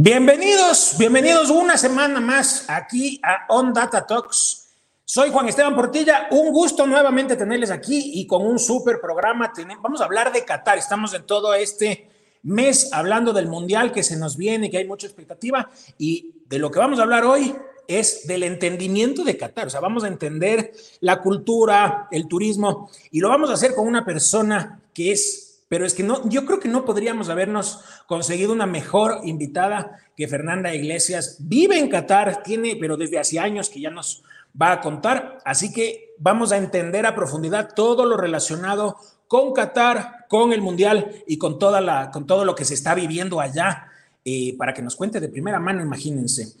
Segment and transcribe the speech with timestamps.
[0.00, 4.70] Bienvenidos, bienvenidos una semana más aquí a On Data Talks.
[5.04, 9.52] Soy Juan Esteban Portilla, un gusto nuevamente tenerles aquí y con un súper programa.
[9.82, 14.16] Vamos a hablar de Qatar, estamos en todo este mes hablando del Mundial que se
[14.16, 17.54] nos viene, que hay mucha expectativa y de lo que vamos a hablar hoy
[17.86, 23.20] es del entendimiento de Qatar, o sea, vamos a entender la cultura, el turismo y
[23.20, 26.60] lo vamos a hacer con una persona que es pero es que no, yo creo
[26.60, 31.36] que no podríamos habernos conseguido una mejor invitada que Fernanda Iglesias.
[31.40, 34.22] Vive en Qatar, tiene, pero desde hace años que ya nos
[34.60, 35.38] va a contar.
[35.44, 38.96] Así que vamos a entender a profundidad todo lo relacionado
[39.28, 42.94] con Qatar, con el Mundial y con, toda la, con todo lo que se está
[42.94, 43.86] viviendo allá,
[44.24, 46.54] eh, para que nos cuente de primera mano, imagínense.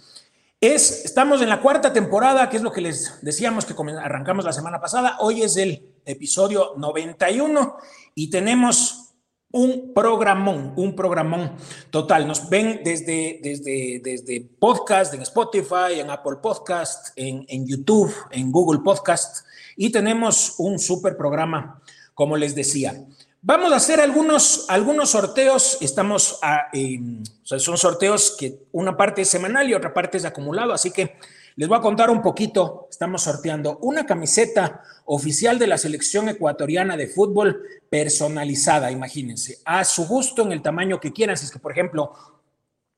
[0.60, 4.52] Es, estamos en la cuarta temporada, que es lo que les decíamos que arrancamos la
[4.52, 5.16] semana pasada.
[5.20, 7.76] Hoy es el episodio 91
[8.14, 9.14] y tenemos
[9.50, 11.52] un programón, un programón
[11.90, 12.26] total.
[12.26, 18.52] Nos ven desde, desde, desde podcast, en Spotify, en Apple Podcast, en, en YouTube, en
[18.52, 19.46] Google Podcast
[19.80, 21.80] y tenemos un super programa,
[22.18, 23.00] como les decía.
[23.42, 25.78] Vamos a hacer algunos, algunos sorteos.
[25.80, 26.66] Estamos a,
[27.44, 31.14] son sorteos que una parte es semanal y otra parte es acumulado, así que
[31.54, 32.88] les voy a contar un poquito.
[32.90, 40.08] Estamos sorteando una camiseta oficial de la selección ecuatoriana de fútbol personalizada, imagínense, a su
[40.08, 41.34] gusto en el tamaño que quieran.
[41.34, 42.14] Es que, por ejemplo,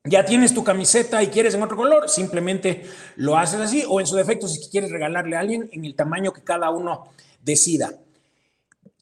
[0.03, 2.85] ya tienes tu camiseta y quieres en otro color, simplemente
[3.17, 6.33] lo haces así, o en su defecto, si quieres regalarle a alguien en el tamaño
[6.33, 7.09] que cada uno
[7.43, 7.93] decida.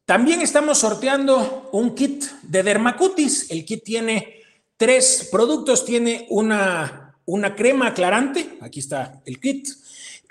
[0.10, 3.52] También estamos sorteando un kit de Dermacutis.
[3.52, 4.42] El kit tiene
[4.76, 5.86] tres productos.
[5.86, 9.68] Tiene una, una crema aclarante, aquí está el kit,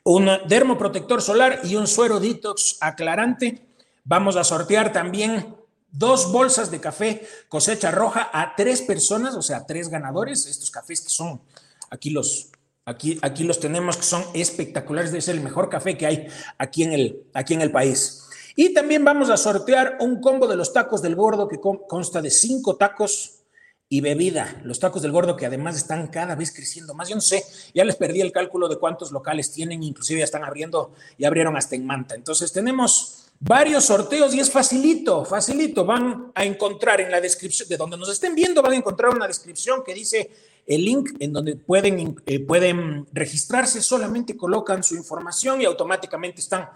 [0.03, 3.69] un dermoprotector solar y un suero detox aclarante.
[4.03, 5.55] Vamos a sortear también
[5.93, 10.47] dos bolsas de café cosecha roja a tres personas, o sea, tres ganadores.
[10.47, 11.41] Estos cafés que son,
[11.89, 12.49] aquí los,
[12.85, 15.13] aquí, aquí los tenemos, que son espectaculares.
[15.13, 16.27] Debe ser el mejor café que hay
[16.59, 18.25] aquí en el, aquí en el país.
[18.61, 22.29] Y también vamos a sortear un combo de los tacos del gordo que consta de
[22.29, 23.45] cinco tacos
[23.89, 24.61] y bebida.
[24.65, 27.09] Los tacos del gordo que además están cada vez creciendo más.
[27.09, 30.43] Yo no sé, ya les perdí el cálculo de cuántos locales tienen, inclusive ya están
[30.43, 32.17] abriendo, y abrieron hasta en Manta.
[32.17, 35.85] Entonces tenemos varios sorteos y es facilito, facilito.
[35.85, 39.29] Van a encontrar en la descripción, de donde nos estén viendo, van a encontrar una
[39.29, 40.33] descripción que dice
[40.67, 46.69] el link en donde pueden, eh, pueden registrarse, solamente colocan su información y automáticamente están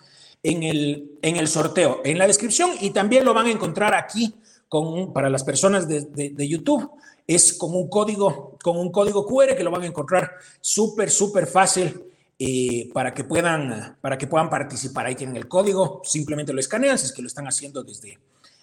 [0.42, 4.34] en el, en el sorteo, en la descripción y también lo van a encontrar aquí
[4.68, 6.90] con para las personas de, de, YouTube.
[7.26, 11.46] Es con un código, con un código QR que lo van a encontrar súper, súper
[11.46, 12.02] fácil
[12.38, 15.06] eh, para, que puedan, para que puedan participar.
[15.06, 18.18] Ahí tienen el código, simplemente lo escanean si es que lo están haciendo desde,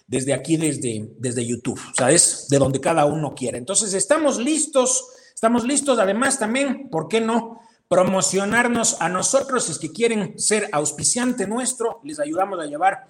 [0.06, 1.80] desde aquí, desde, desde YouTube.
[1.92, 3.56] O sea, es de donde cada uno quiera.
[3.56, 5.98] Entonces, estamos listos, estamos listos.
[5.98, 7.60] Además, también, ¿por qué no?
[7.90, 13.08] Promocionarnos a nosotros, si es que quieren ser auspiciante nuestro, les ayudamos a llevar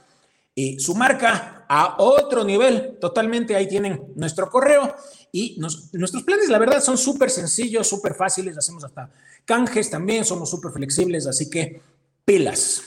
[0.57, 3.55] eh, su marca a otro nivel totalmente.
[3.55, 4.97] Ahí tienen nuestro correo
[5.33, 5.61] y
[5.93, 9.11] nuestros planes, la verdad, son súper sencillos, súper fáciles, hacemos hasta
[9.45, 11.83] canjes también, somos súper flexibles, así que
[12.25, 12.81] pilas.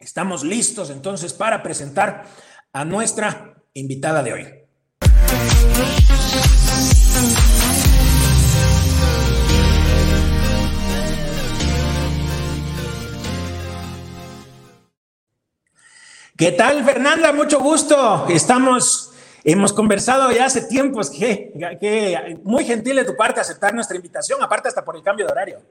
[0.00, 2.26] Estamos listos entonces para presentar
[2.72, 4.44] a nuestra invitada de hoy.
[16.36, 17.32] ¿Qué tal, Fernanda?
[17.32, 18.26] Mucho gusto.
[18.28, 19.10] Estamos,
[19.42, 21.08] hemos conversado ya hace tiempos.
[21.08, 25.24] Que, que muy gentil de tu parte aceptar nuestra invitación, aparte hasta por el cambio
[25.24, 25.62] de horario.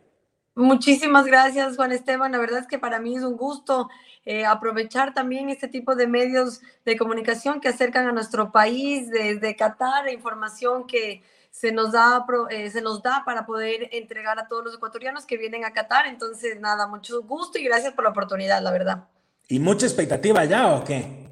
[0.56, 2.32] Muchísimas gracias, Juan Esteban.
[2.32, 3.90] La verdad es que para mí es un gusto
[4.26, 9.56] eh, aprovechar también este tipo de medios de comunicación que acercan a nuestro país desde
[9.56, 11.22] Qatar, información que
[11.52, 15.38] se nos da, eh, se nos da para poder entregar a todos los ecuatorianos que
[15.38, 16.08] vienen a Qatar.
[16.08, 19.04] Entonces, nada, mucho gusto y gracias por la oportunidad, la verdad.
[19.48, 21.26] ¿Y mucha expectativa ya o qué?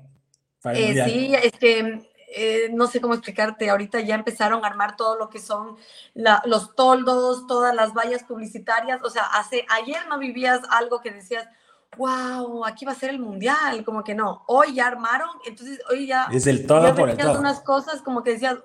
[0.65, 2.01] Eh, sí, es que
[2.35, 5.77] eh, no sé cómo explicarte, ahorita ya empezaron a armar todo lo que son
[6.13, 11.47] los toldos, todas las vallas publicitarias, o sea, hace, ayer no vivías algo que decías,
[11.95, 16.07] wow, aquí va a ser el mundial, como que no, hoy ya armaron, entonces hoy
[16.07, 16.27] ya...
[16.31, 17.39] Es el todo por el todo.
[17.39, 18.57] unas cosas como que decías,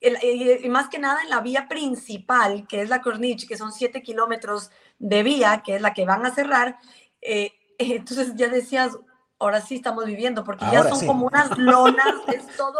[0.00, 4.02] y más que nada en la vía principal, que es la Corniche, que son siete
[4.02, 6.78] kilómetros de vía, que es la que van a cerrar,
[7.20, 8.96] eh, entonces ya decías,
[9.38, 12.78] ahora sí estamos viviendo, porque ya son como unas lonas, es todo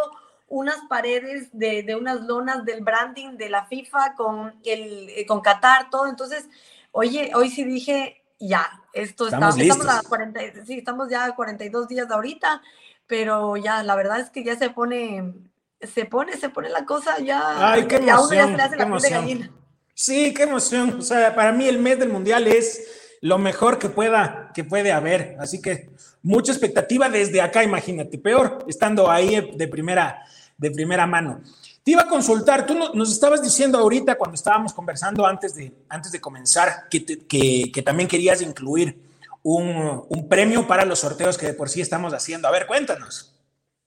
[0.53, 5.41] unas paredes de, de, unas lonas del branding de la FIFA con, el, eh, con
[5.41, 6.05] Qatar, todo.
[6.05, 6.47] Entonces,
[6.91, 11.35] oye, hoy sí dije, ya, esto estamos, está, estamos, a 40, sí, estamos ya a
[11.35, 12.61] 42 días de ahorita,
[13.07, 15.33] pero ya, la verdad es que ya se pone,
[15.81, 17.71] se pone, se pone la cosa ya.
[17.73, 19.21] Ay, qué ya emoción, uno ya se le hace qué la piel de emoción.
[19.21, 19.51] gallina.
[19.95, 20.97] Sí, qué emoción.
[20.99, 24.91] O sea, para mí el mes del mundial es lo mejor que pueda, que puede
[24.91, 25.35] haber.
[25.39, 25.89] Así que
[26.21, 30.23] mucha expectativa desde acá, imagínate, peor estando ahí de primera,
[30.57, 31.41] de primera mano.
[31.83, 36.11] Te iba a consultar, tú nos estabas diciendo ahorita cuando estábamos conversando antes de, antes
[36.11, 38.97] de comenzar que, te, que, que también querías incluir
[39.41, 42.47] un, un, premio para los sorteos que de por sí estamos haciendo.
[42.47, 43.35] A ver, cuéntanos.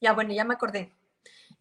[0.03, 0.93] Ya, bueno, ya me acordé.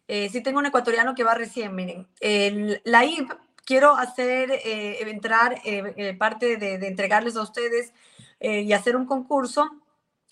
[0.08, 2.06] Eh, sí tengo un ecuatoriano que va recién, miren.
[2.20, 3.32] El, la IP
[3.66, 7.92] quiero hacer, eh, entrar, eh, eh, parte de, de, entregarles a ustedes
[8.40, 9.70] eh, y hacer un concurso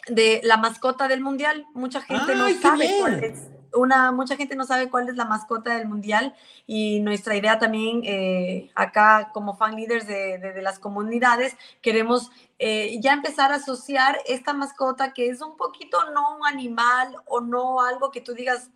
[0.09, 1.67] de la mascota del mundial.
[1.75, 3.49] Mucha gente Ay, no sabe cuál es.
[3.73, 6.33] Una, mucha gente no sabe cuál es la mascota del mundial
[6.65, 12.31] y nuestra idea también eh, acá como fan leaders de, de, de las comunidades queremos
[12.61, 17.41] eh, ya empezar a asociar esta mascota que es un poquito no un animal o
[17.41, 18.71] no algo que tú digas,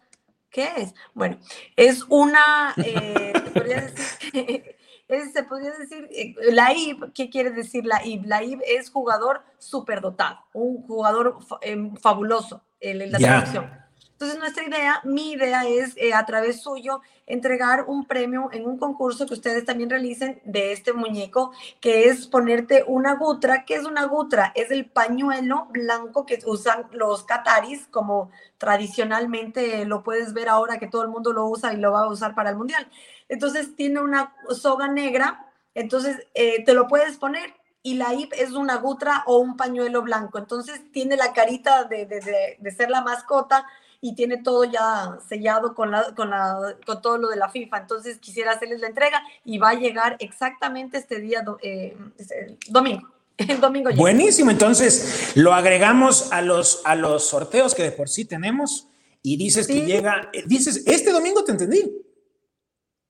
[0.50, 0.94] ¿qué es?
[1.14, 1.38] Bueno,
[1.76, 4.76] es una, eh, te podría decir,
[5.08, 8.26] es, se podría decir, eh, la IB, ¿qué quiere decir la IB?
[8.26, 13.28] La IB es jugador superdotado, un jugador eh, fabuloso en la Ya.
[13.28, 13.87] traducción.
[14.18, 18.76] Entonces, nuestra idea, mi idea es eh, a través suyo entregar un premio en un
[18.76, 23.64] concurso que ustedes también realicen de este muñeco, que es ponerte una gutra.
[23.64, 24.50] ¿Qué es una gutra?
[24.56, 30.88] Es el pañuelo blanco que usan los cataris, como tradicionalmente lo puedes ver ahora que
[30.88, 32.90] todo el mundo lo usa y lo va a usar para el mundial.
[33.28, 37.54] Entonces, tiene una soga negra, entonces eh, te lo puedes poner
[37.84, 40.38] y la IP es una gutra o un pañuelo blanco.
[40.38, 43.64] Entonces tiene la carita de, de, de, de, ser la mascota
[44.00, 47.78] y tiene todo ya sellado con, la, con, la, con todo lo de la FIFA.
[47.78, 53.08] Entonces quisiera hacerles la entrega y va a llegar exactamente este día eh, este, domingo.
[53.36, 54.00] El domingo llega.
[54.00, 58.88] Buenísimo, entonces lo agregamos a los, a los sorteos que de por sí tenemos
[59.22, 59.74] y dices sí.
[59.74, 62.04] que llega, dices, este domingo te entendí.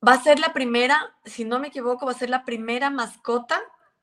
[0.06, 3.60] Va a ser la primera, si no me equivoco, va a ser la primera mascota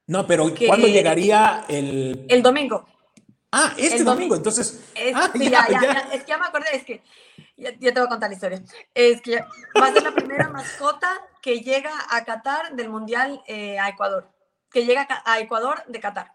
[0.07, 2.25] no, pero ¿cuándo llegaría el...?
[2.29, 2.85] El domingo.
[3.55, 4.11] Ah, este domingo.
[4.11, 4.83] domingo, entonces...
[4.95, 7.01] Es, ah, sí, ya, ya, ya, es que ya me acordé, es que
[7.57, 8.61] ya, te voy a contar la historia.
[8.93, 9.39] Es que
[9.79, 11.09] va a ser la primera mascota
[11.41, 14.29] que llega a Qatar del Mundial eh, a Ecuador,
[14.69, 16.33] que llega a Ecuador de Qatar.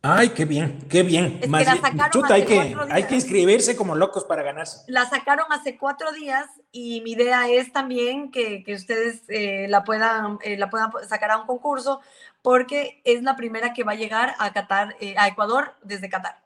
[0.00, 1.40] Ay, qué bien, qué bien.
[1.42, 4.84] Es Más que la sacaron chuta, hay, que, hay que inscribirse como locos para ganarse.
[4.86, 9.82] La sacaron hace cuatro días y mi idea es también que, que ustedes eh, la,
[9.82, 12.00] puedan, eh, la puedan sacar a un concurso
[12.42, 16.40] porque es la primera que va a llegar a Qatar, eh, a Ecuador desde Qatar.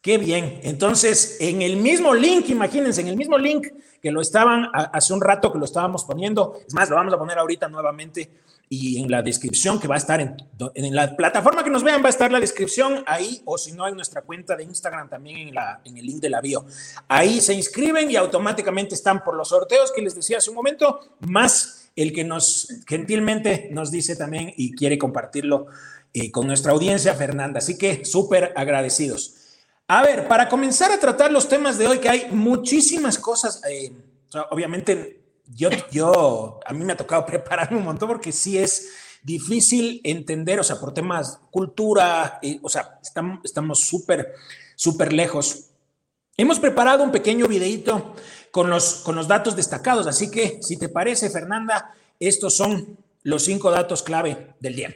[0.00, 0.60] Qué bien.
[0.62, 3.66] Entonces, en el mismo link, imagínense, en el mismo link
[4.00, 7.18] que lo estaban hace un rato que lo estábamos poniendo, es más, lo vamos a
[7.18, 8.30] poner ahorita nuevamente
[8.68, 10.36] y en la descripción que va a estar en,
[10.74, 13.88] en, la plataforma que nos vean va a estar la descripción ahí o si no
[13.88, 16.64] en nuestra cuenta de Instagram también en, la, en el link de la bio.
[17.08, 21.00] Ahí se inscriben y automáticamente están por los sorteos que les decía hace un momento,
[21.20, 25.66] más el que nos gentilmente nos dice también y quiere compartirlo
[26.14, 27.58] eh, con nuestra audiencia, Fernanda.
[27.58, 29.34] Así que súper agradecidos.
[29.88, 33.92] A ver, para comenzar a tratar los temas de hoy, que hay muchísimas cosas, eh,
[34.50, 38.90] obviamente yo, yo, a mí me ha tocado prepararme un montón porque sí es
[39.22, 43.00] difícil entender, o sea, por temas cultura, eh, o sea,
[43.42, 44.34] estamos súper,
[44.76, 45.70] súper lejos.
[46.36, 48.14] Hemos preparado un pequeño videito
[48.52, 53.44] con los, con los datos destacados, así que si te parece, Fernanda, estos son los
[53.44, 54.94] cinco datos clave del día.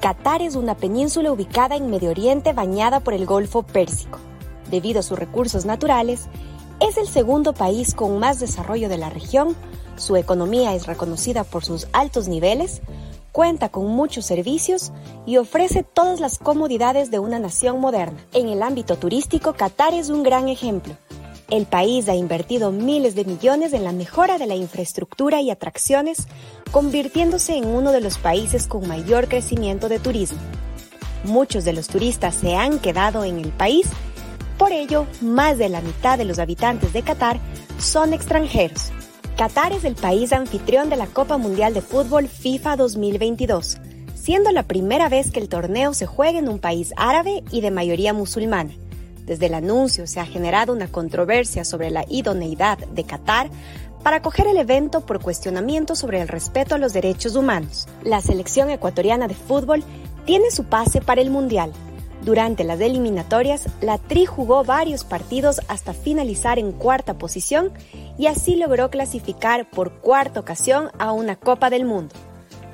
[0.00, 4.20] Qatar es una península ubicada en Medio Oriente bañada por el Golfo Pérsico
[4.70, 6.26] debido a sus recursos naturales,
[6.80, 9.54] es el segundo país con más desarrollo de la región,
[9.96, 12.82] su economía es reconocida por sus altos niveles,
[13.30, 14.92] cuenta con muchos servicios
[15.26, 18.18] y ofrece todas las comodidades de una nación moderna.
[18.32, 20.96] En el ámbito turístico, Qatar es un gran ejemplo.
[21.50, 26.26] El país ha invertido miles de millones en la mejora de la infraestructura y atracciones,
[26.70, 30.38] convirtiéndose en uno de los países con mayor crecimiento de turismo.
[31.24, 33.88] Muchos de los turistas se han quedado en el país
[34.58, 37.40] por ello, más de la mitad de los habitantes de Qatar
[37.78, 38.92] son extranjeros.
[39.36, 43.78] Qatar es el país anfitrión de la Copa Mundial de Fútbol FIFA 2022,
[44.14, 47.72] siendo la primera vez que el torneo se juega en un país árabe y de
[47.72, 48.70] mayoría musulmana.
[49.24, 53.50] Desde el anuncio se ha generado una controversia sobre la idoneidad de Qatar
[54.02, 57.88] para acoger el evento por cuestionamientos sobre el respeto a los derechos humanos.
[58.02, 59.82] La selección ecuatoriana de fútbol
[60.26, 61.72] tiene su pase para el Mundial,
[62.24, 67.70] Durante las eliminatorias, la Tri jugó varios partidos hasta finalizar en cuarta posición
[68.16, 72.14] y así logró clasificar por cuarta ocasión a una Copa del Mundo.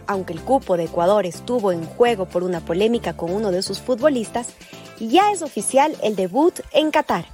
[0.06, 3.80] Aunque el cupo de Ecuador estuvo en juego por una polémica con uno de sus
[3.80, 4.54] futbolistas,
[5.00, 7.24] ya es oficial el debut en Qatar.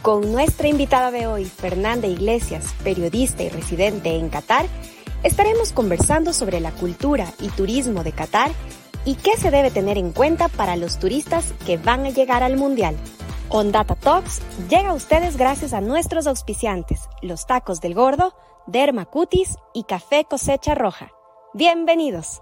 [0.00, 4.66] Con nuestra invitada de hoy, Fernanda Iglesias, periodista y residente en Qatar,
[5.22, 8.50] estaremos conversando sobre la cultura y turismo de Qatar
[9.04, 12.56] y qué se debe tener en cuenta para los turistas que van a llegar al
[12.56, 12.96] Mundial.
[13.48, 18.34] On Data Talks llega a ustedes gracias a nuestros auspiciantes, los tacos del gordo,
[18.66, 21.10] Derma Cutis y Café Cosecha Roja.
[21.52, 22.40] Bienvenidos.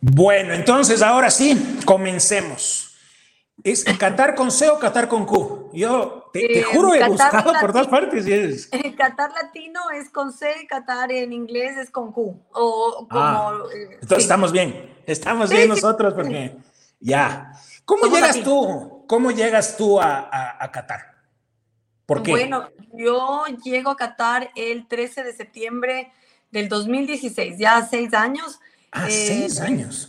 [0.00, 2.88] Bueno, entonces ahora sí, comencemos.
[3.64, 5.70] ¿Es Qatar con C o Qatar con Q?
[5.72, 8.26] Yo te, juro, he buscado por todas partes.
[8.26, 8.68] Y es...
[8.96, 12.40] Qatar latino es con C, Qatar en inglés es con Q.
[12.52, 16.56] O como, ah, eh, entonces estamos bien, estamos bien nosotros porque
[17.00, 17.52] ya.
[17.84, 19.04] ¿Cómo llegas tú?
[19.08, 20.28] ¿Cómo llegas tú a,
[20.62, 21.00] a, Qatar?
[22.06, 22.30] ¿Por qué?
[22.30, 26.12] Bueno, yo llego a Qatar el 13 de septiembre
[26.50, 28.60] del 2016, ya seis años.
[28.90, 30.08] Ah, seis eh, años.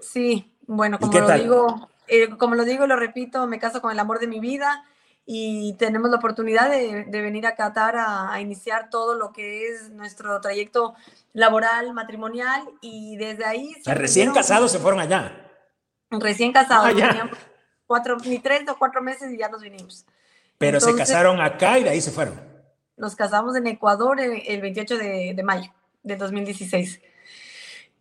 [0.00, 3.98] Sí, bueno, como lo digo, eh, como lo digo, lo repito, me caso con el
[3.98, 4.84] amor de mi vida
[5.24, 10.40] y tenemos la oportunidad de, venir a Qatar a, iniciar todo lo que es nuestro
[10.40, 10.94] trayecto
[11.32, 13.74] laboral, matrimonial y desde ahí...
[13.86, 15.50] recién casados se fueron allá.
[16.10, 17.30] Recién casados, ah,
[17.86, 20.04] cuatro, ni tres o cuatro meses y ya nos vinimos.
[20.58, 22.40] Pero se casaron acá y de ahí se fueron.
[22.96, 27.00] Nos casamos en Ecuador el, 28 de, de mayo de 2016.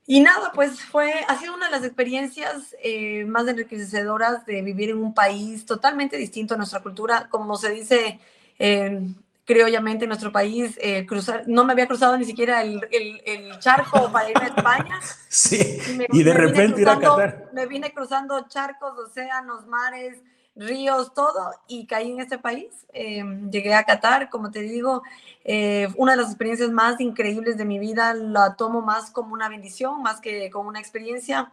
[0.08, 4.90] Y nada, pues fue, ha sido una de las experiencias eh, más enriquecedoras de vivir
[4.90, 7.28] en un país totalmente distinto a nuestra cultura.
[7.30, 8.20] Como se dice
[8.60, 9.00] eh,
[9.46, 14.12] criollamente en nuestro país, eh, cruzar, no me había cruzado ni siquiera el, el, charco
[14.12, 15.00] para ir a España.
[15.34, 15.80] Sí,
[16.12, 17.50] y, de repente ir a Qatar.
[17.54, 20.18] Me vine cruzando charcos, océanos, mares,
[20.56, 22.86] ríos, todo, y caí en este país.
[22.94, 25.04] Em, llegué a Qatar, como te digo,
[25.44, 29.50] eh, una de las experiencias más increíbles de mi vida, la tomo más como una
[29.50, 31.52] bendición, más que como una experiencia.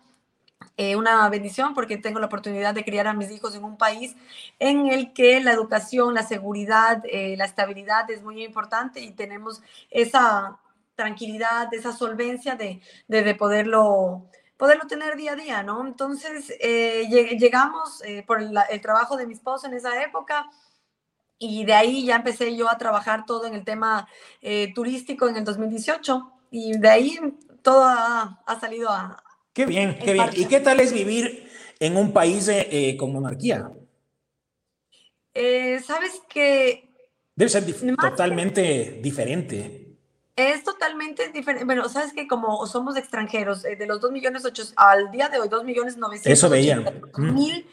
[0.77, 4.17] Eh, una bendición porque tengo la oportunidad de criar a mis hijos en un país
[4.61, 9.61] en el que la educación, la seguridad, eh, la estabilidad es muy importante y tenemos
[9.91, 10.59] esa
[10.95, 14.25] tranquilidad, esa solvencia de, de, de poderlo
[14.59, 15.87] poderlo tener día a día, ¿no?
[15.87, 20.51] Entonces, eh, llegamos eh, por el, trabajo de mi esposo en esa época
[21.39, 24.09] y de ahí ya empecé yo a trabajar todo en el tema
[24.43, 27.19] eh, turístico en el 2018 y de ahí
[27.63, 29.23] todo ha, salido a...
[29.53, 30.29] Qué bien, qué bien.
[30.35, 31.49] ¿Y qué tal es vivir
[31.79, 32.51] en un país
[32.99, 33.71] con monarquía?
[35.35, 36.93] Sabes que...
[37.37, 37.65] Debe ser
[37.97, 39.88] totalmente diferente.
[40.39, 41.65] Es totalmente diferente.
[41.65, 45.41] Bueno, sabes que como somos extranjeros, eh, de los 2 millones 8, al día de
[45.41, 47.03] hoy, 2 millones 900 Eso veían.
[47.17, 47.67] mil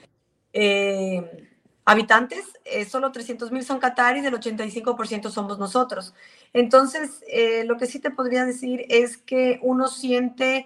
[0.51, 1.47] eh,
[1.85, 6.15] habitantes, eh, solo 300 mil son cataris, el 85% somos nosotros.
[6.53, 7.23] Entonces,
[7.65, 10.65] lo que sí te podría decir es que uno siente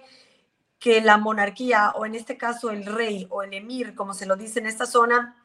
[0.78, 4.36] que la monarquía, o en este caso el rey o el emir, como se lo
[4.36, 5.36] dice en esta zona,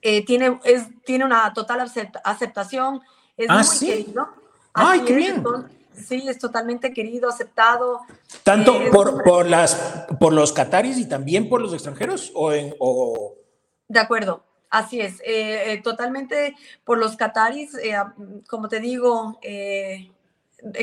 [0.00, 1.80] tiene, es, tiene una total
[2.24, 3.02] aceptación,
[3.36, 4.45] es ah, muy querido
[4.76, 5.44] ¡Ay, qué bien!
[5.94, 8.00] sí, es totalmente querido, aceptado.
[8.42, 12.30] ¿Tanto eh, por, por, las, por los cataris y también por los extranjeros?
[12.34, 13.34] O, o...
[13.88, 15.20] De acuerdo, así es.
[15.20, 16.54] Eh, eh, totalmente
[16.84, 17.72] por los cataris.
[18.48, 19.40] como te digo,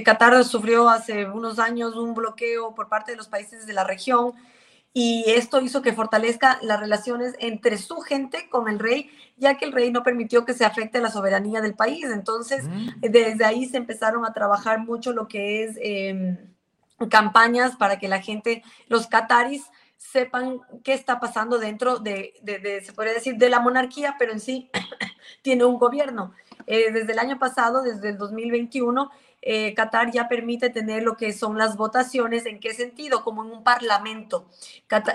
[0.03, 4.33] Qatar sufrió hace unos años un bloqueo por parte de los países de la región
[4.93, 9.65] y esto hizo que fortalezca las relaciones entre su gente con el rey, ya que
[9.65, 12.05] el rey no permitió que se afecte la soberanía del país.
[12.05, 13.01] Entonces, mm.
[13.01, 16.37] desde ahí se empezaron a trabajar mucho lo que es em,
[17.09, 19.63] campañas para que la gente, los cataris,
[19.97, 22.33] sepan qué está pasando dentro de,
[22.85, 24.69] se podría decir, de la monarquía, pero en sí
[25.41, 26.33] tiene un gobierno.
[26.67, 29.09] Eh, desde el año pasado, desde el 2021,
[29.45, 32.45] eh, Qatar ya permite tener lo que son las votaciones.
[32.45, 33.23] ¿En qué sentido?
[33.23, 34.47] Como en un parlamento.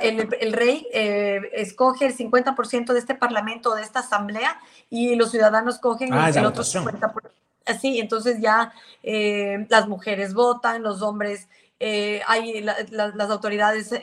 [0.02, 5.78] el, rey eh, escoge el 50% de este parlamento, de esta asamblea, y los ciudadanos
[5.78, 7.10] cogen ah, el, otro 50%.
[7.64, 11.48] Así, entonces ya eh, las mujeres votan, los hombres,
[12.26, 13.94] hay las autoridades,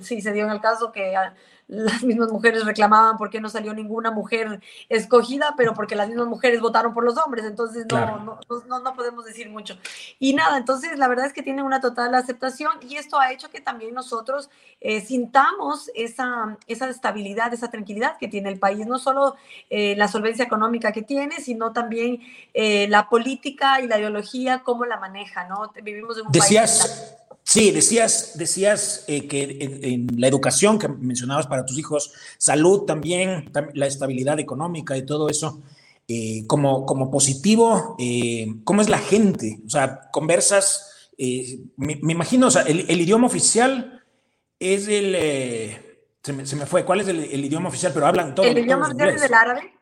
[0.00, 1.14] sí, se dio en el caso que
[1.66, 6.26] las mismas mujeres reclamaban por qué no salió ninguna mujer escogida, pero porque las mismas
[6.26, 9.78] mujeres votaron por los hombres, entonces no, no, no, podemos decir mucho.
[10.18, 13.50] Y nada, entonces la verdad es que tiene una total aceptación y esto ha hecho
[13.50, 18.98] que también nosotros eh, sintamos esa, esa estabilidad, esa tranquilidad que tiene el país, no
[18.98, 19.36] solo
[19.70, 22.20] eh, la solvencia económica que tiene, sino también
[22.52, 25.72] eh, la política y la ideología, cómo la maneja, ¿no?
[25.82, 31.46] Vivimos en un Decías, país Sí, decías, decías eh, que en, la educación que mencionabas
[31.46, 35.62] para tus hijos, salud también, la estabilidad económica y todo eso,
[36.08, 39.60] eh, como, como positivo, eh, ¿cómo es la gente?
[39.66, 41.10] O sea, conversas,
[41.76, 44.02] me, imagino, o sea, el, idioma oficial
[44.58, 45.14] es el,
[46.22, 47.92] se me, fue, ¿cuál es el, idioma oficial?
[47.92, 48.48] Pero hablan todos.
[48.48, 49.74] ¿El idioma oficial es el árabe?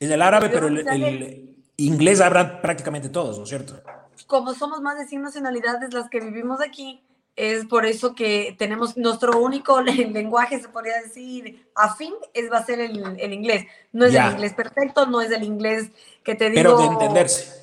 [0.00, 3.80] Es el árabe, pero el, inglés hablan prácticamente todos, ¿no es cierto?
[4.26, 7.02] Como somos más de 100 nacionalidades las que vivimos aquí,
[7.40, 12.66] es por eso que tenemos nuestro único lenguaje, se podría decir, afín, es, va a
[12.66, 13.66] ser el, inglés.
[13.92, 15.88] No es el inglés perfecto, no es el inglés
[16.22, 16.62] que te digo.
[16.62, 17.60] Pero de entenderse.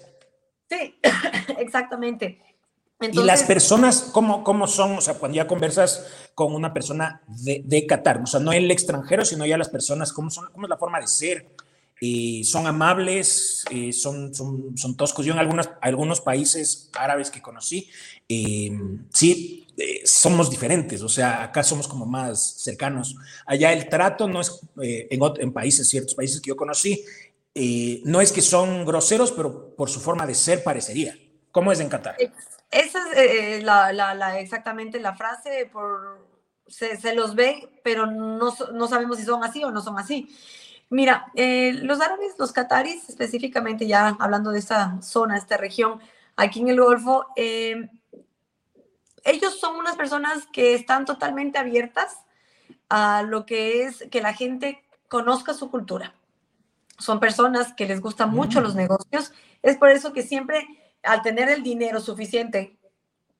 [0.68, 1.00] Sí,
[1.60, 2.42] exactamente.
[3.00, 4.98] y las personas, ¿cómo, ¿cómo son?
[4.98, 8.72] O sea, cuando ya conversas con una persona de, de Qatar, o sea, no el
[8.72, 11.46] extranjero, sino ya las personas, ¿cómo, son, cómo es la forma de ser?
[12.00, 13.64] Y son amables,
[13.94, 15.26] son, son, son, toscos.
[15.26, 17.90] Yo en algunas, algunos países árabes que conocí,
[18.30, 18.72] eh,
[19.14, 23.16] sí, eh, somos diferentes, o sea, acá somos como más cercanos.
[23.46, 27.04] Allá el trato no es, eh, en, en, países, ciertos países que yo conocí,
[28.04, 31.18] no es que son groseros, pero por su forma de ser parecería.
[31.52, 32.16] ¿Cómo es en Qatar?
[32.70, 36.28] Esa es la, la, exactamente la frase, por,
[36.68, 40.30] se, se los ve, pero no, no sabemos si son así o no son así.
[40.90, 46.00] Mira, eh, los árabes, los cataris, específicamente ya hablando de esta zona, esta región,
[46.38, 47.90] aquí en el Golfo, eh,
[49.26, 52.20] ellos son unas personas que están totalmente abiertas
[52.88, 56.14] a lo que es que la gente conozca su cultura.
[56.98, 58.78] Son personas que les gustan mucho los mm.
[58.78, 59.34] negocios.
[59.62, 60.66] Es por eso que siempre,
[61.04, 62.77] al tener el dinero suficiente,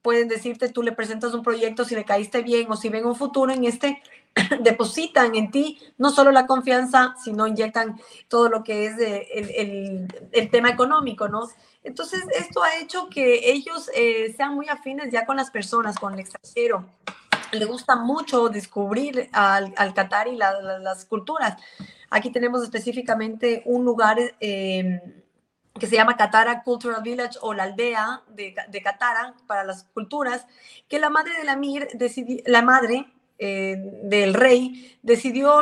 [0.08, 3.18] pueden decirte, tú le presentas un proyecto si le caíste bien o si ven un
[3.18, 4.02] futuro en este,
[4.62, 8.00] depositan en ti no solo la confianza, sino inyectan
[8.30, 11.50] todo lo que es el, el, tema económico, ¿no?
[11.84, 16.14] Entonces, esto ha hecho que ellos eh, sean muy afines ya con las personas, con
[16.14, 16.86] el extranjero.
[17.52, 21.62] Le gusta mucho descubrir al, al Qatar y las culturas.
[22.10, 25.02] Aquí tenemos específicamente un lugar eh,
[25.80, 30.46] que se llama Katara Cultural Village o la aldea de, de Katara para las culturas,
[30.88, 33.08] que la madre de la Mir decidió, la madre
[33.40, 35.62] eh, del rey, decidió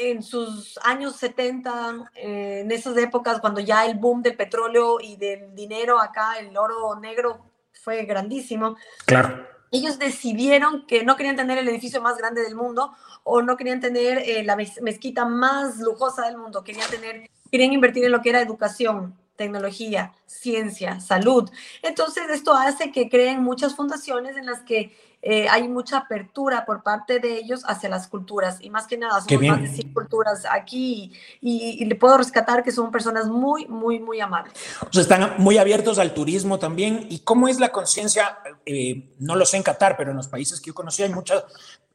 [0.00, 5.16] en sus años 70, eh, en esas épocas cuando ya el boom del petróleo y
[5.16, 8.76] del dinero acá, el oro negro fue grandísimo.
[9.04, 9.46] Claro.
[9.70, 12.92] Ellos decidieron que no querían tener el edificio más grande del mundo
[13.24, 18.04] o no querían tener eh, la mezquita más lujosa del mundo, querían tener, querían invertir
[18.04, 21.50] en lo que era educación, tecnología, ciencia, salud.
[21.82, 26.82] Entonces, esto hace que creen muchas fundaciones en las que eh, hay mucha apertura por
[26.82, 30.42] parte de ellos hacia las culturas y más que nada son más de 100 culturas
[30.50, 34.52] aquí y, le puedo rescatar que son personas muy, muy, muy amables.
[34.80, 37.06] O sea, están muy abiertos al turismo también.
[37.08, 38.38] ¿Y cómo es la conciencia?
[38.66, 41.44] Eh, no lo sé en Qatar, pero en los países que yo conocí hay mucha...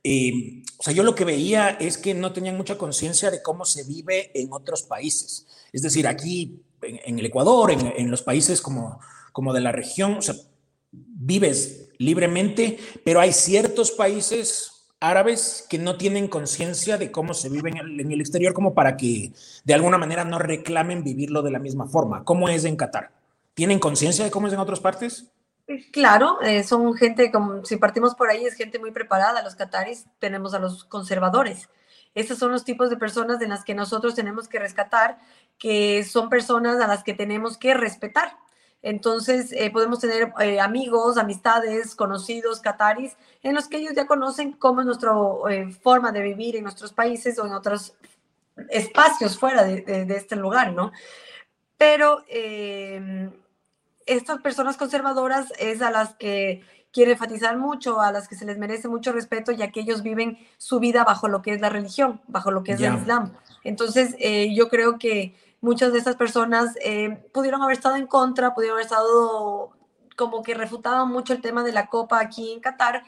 [0.03, 3.65] Eh, o sea, yo lo que veía es que no tenían mucha conciencia de cómo
[3.65, 5.47] se vive en otros países.
[5.73, 8.99] Es decir, aquí en, el Ecuador, en, en, los países como,
[9.31, 10.35] como de la región, o sea,
[10.91, 17.69] vives libremente, pero hay ciertos países árabes que no tienen conciencia de cómo se vive
[17.69, 19.31] en el, exterior como para que
[19.63, 22.23] de alguna manera no reclamen vivirlo de la misma forma.
[22.23, 23.11] ¿Cómo es en Qatar?
[23.53, 25.31] ¿Tienen conciencia de cómo es en otras partes?
[25.91, 29.43] Claro, eh, son gente, como si partimos por ahí, es gente muy preparada.
[29.43, 31.67] Los qataris tenemos a los conservadores.
[32.17, 35.19] Esos son los tipos de personas de las que nosotros tenemos que rescatar,
[35.57, 38.37] que son personas a las que tenemos que respetar
[38.81, 44.53] entonces, eh, podemos tener eh, amigos, amistades, conocidos, cataris, en los que ellos ya conocen
[44.53, 45.11] cómo es nuestra
[45.49, 47.95] eh, forma de vivir en nuestros países o en otros
[48.69, 50.91] espacios fuera de, este lugar, ¿no?
[51.77, 52.23] Pero
[54.05, 56.63] estas personas conservadoras es a las que
[56.97, 60.39] quiere enfatizar mucho, a las que se les merece mucho respeto, ya que ellos viven
[60.57, 63.33] su vida bajo lo que es la religión, bajo lo que es el Islam.
[63.63, 64.15] Entonces,
[64.51, 68.85] yo creo que muchas de estas personas eh, pudieron haber estado en contra, pudieron haber
[68.85, 69.71] estado
[70.15, 73.03] como que refutaban mucho el tema de la Copa aquí en Qatar,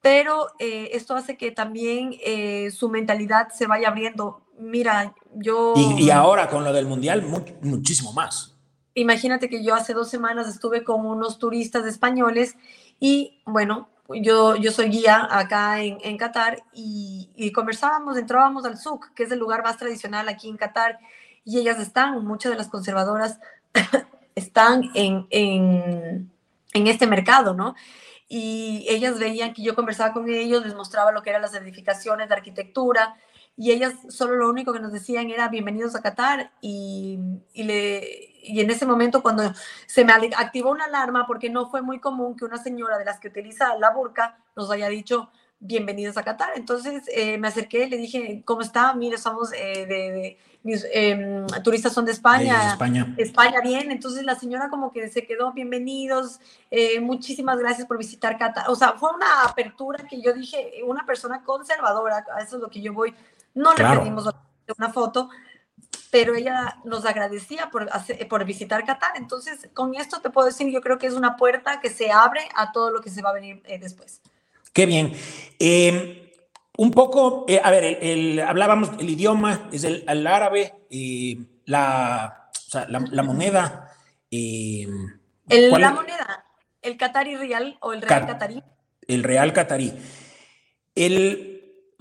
[0.00, 4.42] pero eh, esto hace que también eh, su mentalidad se vaya abriendo.
[4.58, 5.74] Mira, yo...
[5.76, 7.24] Y, ahora con lo del Mundial,
[7.60, 8.56] muchísimo más.
[8.94, 12.56] Imagínate que yo hace dos semanas estuve con unos turistas españoles
[13.00, 18.78] y bueno, yo, yo soy guía acá en, en Qatar y, y, conversábamos, entrábamos al
[18.78, 20.98] souk, que es el lugar más tradicional aquí en Qatar,
[21.44, 23.40] y ellas están, muchas de las conservadoras
[24.34, 26.30] están en, en,
[26.72, 27.74] en este mercado, ¿no?
[28.34, 32.30] y ellas veían que yo conversaba con ellos, les mostraba lo que eran las edificaciones
[32.30, 33.14] de arquitectura
[33.56, 37.18] y ellas solo lo único que nos decían era bienvenidos a Qatar y,
[37.52, 39.52] y, le, y en ese momento cuando
[39.86, 43.20] se me activó una alarma, porque no fue muy común que una señora de las
[43.20, 45.30] que utiliza la burka nos haya dicho
[45.64, 46.50] bienvenidos a Qatar.
[46.56, 48.92] Entonces eh, me acerqué, le dije, ¿cómo está?
[48.94, 52.72] Mire, somos eh, de, mis em, turistas son de España.
[52.72, 53.14] España.
[53.16, 53.90] España, bien.
[53.90, 58.68] Entonces la señora como que se quedó, bienvenidos, eh, muchísimas gracias por visitar Qatar.
[58.68, 62.68] O sea, fue una apertura que yo dije, una persona conservadora, a eso es lo
[62.68, 63.14] que yo voy,
[63.54, 64.28] no le pedimos
[64.76, 65.28] una foto,
[66.10, 67.88] pero ella nos agradecía por,
[68.28, 69.12] por visitar Qatar.
[69.16, 72.40] Entonces, con esto te puedo decir, yo creo que es una puerta que se abre
[72.54, 74.20] a todo lo que se va a venir después.
[74.72, 75.12] Qué bien.
[75.58, 76.18] Em,
[76.76, 80.74] un poco, eh, a ver, el, hablábamos, el idioma es el, árabe,
[81.66, 82.50] la,
[82.88, 83.92] la, moneda.
[84.30, 86.44] Em, el, la moneda,
[86.80, 88.62] el Qatari Real o el Real Qatarí.
[89.06, 89.92] El Real Qatarí.
[90.94, 91.51] El,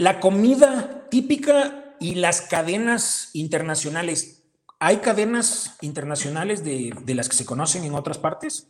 [0.01, 4.43] la comida típica y las cadenas internacionales.
[4.79, 8.67] ¿Hay cadenas internacionales de, de las que se conocen en otras partes?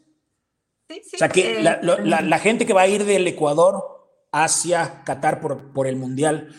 [0.90, 5.72] O sea, que eh, la, gente que va a ir del Ecuador hacia Qatar por,
[5.72, 6.54] por el Mundial,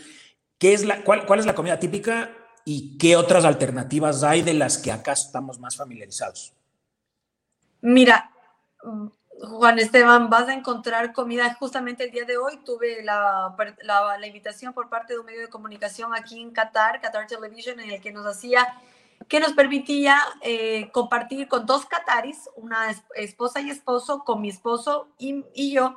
[0.57, 2.31] ¿qué es la, cuál, es la comida típica
[2.65, 6.55] y qué otras alternativas hay de las que acá estamos más familiarizados?
[7.83, 8.31] Mira,
[9.43, 11.55] Juan Esteban, vas a encontrar comida.
[11.55, 15.49] Justamente el día de hoy tuve la, la, invitación por parte de un medio de
[15.49, 18.67] comunicación aquí en Qatar, Qatar Television, en el que nos hacía
[19.29, 25.09] que nos permitía eh, compartir con dos cataris, una esposa y esposo, con mi esposo
[25.17, 25.97] y, y yo,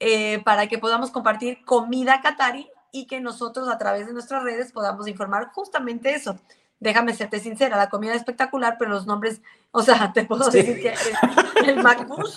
[0.00, 4.72] eh, para que podamos compartir comida catari y que nosotros a través de nuestras redes
[4.72, 6.38] podamos informar justamente eso.
[6.84, 10.82] Déjame serte sincera, la comida es espectacular, pero los nombres, o sea, te puedo decir
[10.82, 10.92] que
[11.62, 12.36] el, el McBush,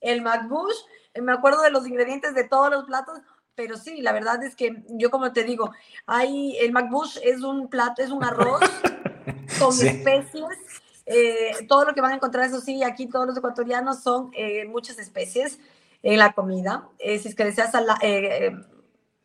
[0.00, 0.74] el McBush,
[1.22, 3.20] me acuerdo de los ingredientes de todos los platos,
[3.54, 5.70] pero sí, la verdad es que yo como te digo,
[6.04, 8.60] hay el McBush es un plato, es un arroz
[9.60, 10.58] con especies.
[11.06, 14.64] Eh, todo lo que van a encontrar, eso sí, aquí todos los ecuatorianos son eh,
[14.66, 15.60] muchas especies
[16.02, 16.88] en la comida.
[16.98, 17.72] Eh, si es que deseas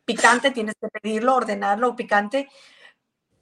[0.04, 2.48] picante, tienes que pedirlo, ordenarlo picante.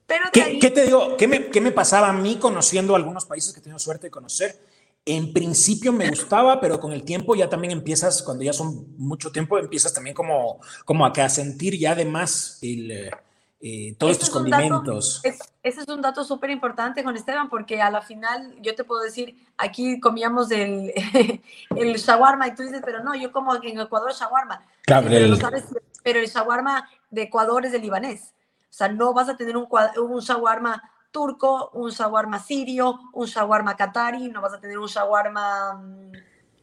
[0.07, 1.17] Pero ¿Qué, ¿Qué, te digo?
[1.17, 4.59] ¿Qué me, ¿Qué me pasaba a mí conociendo algunos países que tengo suerte de conocer?
[5.07, 9.31] En principio me gustaba, pero con el tiempo ya también empiezas, cuando ya son mucho
[9.31, 13.11] tiempo, empiezas también como, como a, que a sentir ya además el,
[13.67, 15.23] eh, todos estos condimentos.
[15.25, 19.01] ese es un dato súper importante, Juan Esteban, porque a la final yo te puedo
[19.01, 20.93] decir, aquí comíamos el,
[21.77, 24.67] el shawarma y tú dices, pero no, yo como en Ecuador shawarma.
[24.83, 25.65] Claro, pero, el, sabes,
[26.03, 28.35] pero el shawarma de Ecuador es de libanés.
[28.75, 30.83] O sea, no vas a tener un, un shawarma
[31.13, 36.13] turco, un shawarma sirio, un shawarma qatari, no vas a tener un shawarma mm,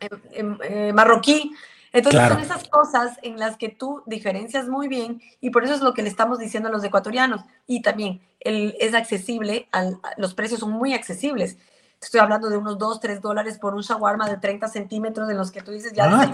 [0.02, 1.54] em, em, eh, marroquí.
[1.94, 5.80] Entonces son esas cosas en las que tú diferencias muy bien y por eso es
[5.80, 7.46] lo que le estamos diciendo a los ecuatorianos.
[7.66, 11.58] Y también el, es accesible, al, los precios son muy accesibles.
[12.02, 15.50] Estoy hablando de unos 2, 3 dólares por un shawarma de 30 centímetros en los
[15.50, 16.10] que tú dices ya...
[16.12, 16.30] Ah,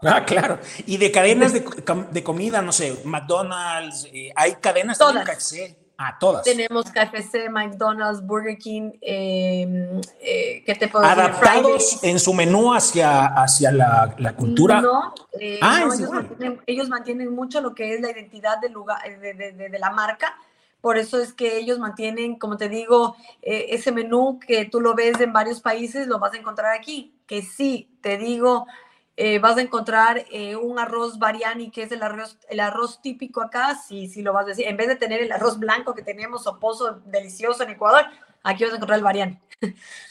[0.00, 0.58] ah claro.
[0.86, 1.64] Y de cadenas de,
[2.10, 5.14] de, comida, no sé, McDonald's, eh, hay cadenas Todas.
[5.50, 6.44] de a todas.
[6.44, 13.26] Tenemos KFC, McDonald's, Burger King, eh, eh, ¿qué te puedo Adaptados en su menú hacia,
[13.26, 14.80] hacia la, la cultura.
[14.80, 19.02] No, eh, ah, ellos, mantienen, ellos, mantienen, mucho lo que es la identidad del lugar,
[19.20, 20.36] de, de, de, la marca.
[20.80, 25.18] Por eso es que ellos mantienen, como te digo, ese menú que tú lo ves
[25.20, 27.12] en varios países, lo vas a encontrar aquí.
[27.26, 28.68] Que sí, te digo,
[29.20, 33.42] eh, vas a encontrar eh, un arroz variani, que es el arroz, el arroz típico
[33.42, 36.02] acá, si, si lo vas a decir, en vez de tener el arroz blanco que
[36.02, 38.04] tenemos o pozo delicioso en Ecuador,
[38.44, 39.40] aquí vas a encontrar el variani.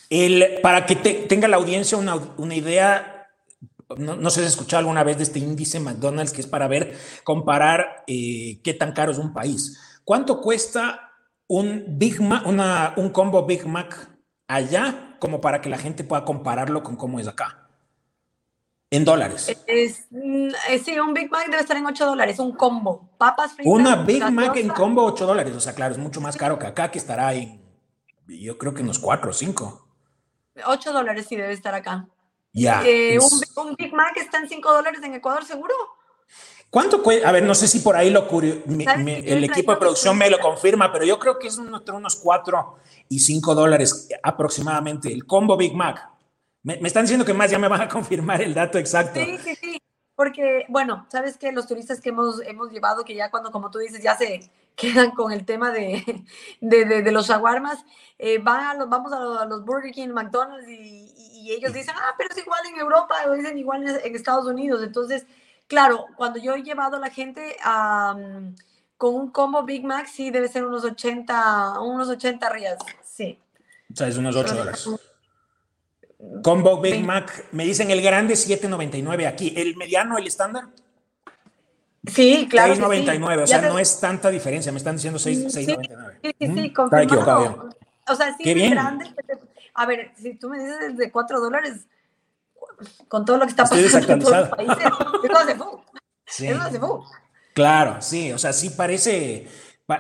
[0.09, 3.29] El, para que tenga la audiencia una, una idea,
[3.95, 6.97] no, sé si has escuchado alguna vez de este índice McDonald's, que es para ver,
[7.23, 9.79] comparar eh, qué tan caro es un país.
[10.03, 11.13] ¿Cuánto cuesta
[11.47, 14.09] un Big Mac, una, un combo Big Mac
[14.49, 17.66] allá, como para que la gente pueda compararlo con cómo es acá?
[18.89, 19.53] En dólares.
[19.67, 23.09] Es, mm, eh, sí, un Big Mac debe estar en 8 dólares, un combo.
[23.17, 23.73] Papas fritas.
[23.73, 25.53] Una Big Mac en combo 8 dólares.
[25.55, 27.61] O sea, claro, es mucho más caro que acá, que estará en,
[28.27, 29.87] yo creo que en los 4 o 5.
[30.65, 32.07] 8 dólares sí debe estar acá.
[32.53, 32.81] Ya.
[32.85, 35.73] Eh, un, Big Mac está en 5 dólares en Ecuador, seguro.
[36.69, 37.27] ¿Cuánto cuesta?
[37.27, 40.91] A ver, no sé si por ahí lo el equipo de producción me lo confirma,
[40.91, 42.75] pero yo creo que es entre unos 4
[43.09, 45.11] y 5 dólares aproximadamente.
[45.11, 46.16] El combo Big Mac.
[46.67, 49.19] Me, están diciendo que más ya me van a confirmar el dato exacto.
[49.23, 49.81] Sí, sí, sí.
[50.15, 53.79] Porque, bueno, sabes que los turistas que hemos, hemos llevado, que ya cuando, como tú
[53.79, 56.25] dices, ya se quedan con el tema de,
[56.59, 57.85] de, de, los shawarmas,
[58.19, 62.13] eh, van a los, vamos a los, Burger King, McDonald's y, y, ellos dicen, ah,
[62.17, 64.83] pero es igual en Europa, o dicen igual en, Estados Unidos.
[64.83, 65.25] Entonces,
[65.67, 68.15] claro, cuando yo he llevado a la gente a,
[68.97, 73.39] con un combo Big Mac sí debe ser unos 80, unos 80 rías, sí.
[73.91, 74.87] O sea, es unos 8 dólares.
[76.43, 80.65] Combo Big Mac, me dicen el grande 7.99 aquí, el mediano, el estándar.
[82.05, 82.73] Sí, claro.
[82.73, 85.23] 6.99, o sea, no es tanta diferencia, me están diciendo 6.99.
[85.23, 85.65] Sí, sí,
[86.39, 87.69] sí, sí Está equivocado.
[88.07, 89.13] O sea, sí es grande.
[89.73, 91.85] A ver, si tú me dices de 4 dólares,
[93.07, 94.77] con todo lo que está pasando en todos los países,
[95.23, 95.57] eso hace
[96.25, 96.47] Sí.
[96.47, 96.79] Eso hace
[97.53, 99.47] Claro, sí, o sea, sí parece,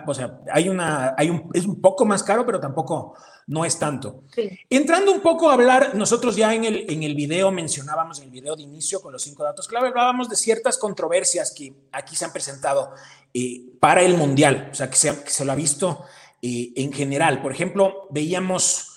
[0.05, 3.15] o sea, hay una, hay un, es un poco más caro, pero tampoco
[3.47, 4.23] no es tanto.
[4.69, 8.31] Entrando un poco a hablar, nosotros ya en el, en el video mencionábamos, en el
[8.31, 12.25] video de inicio con los cinco datos clave, hablábamos de ciertas controversias que aquí se
[12.25, 12.91] han presentado
[13.33, 16.03] eh, para el Mundial, o sea, que se, que se lo ha visto
[16.41, 17.41] eh, en general.
[17.41, 18.96] Por ejemplo, veíamos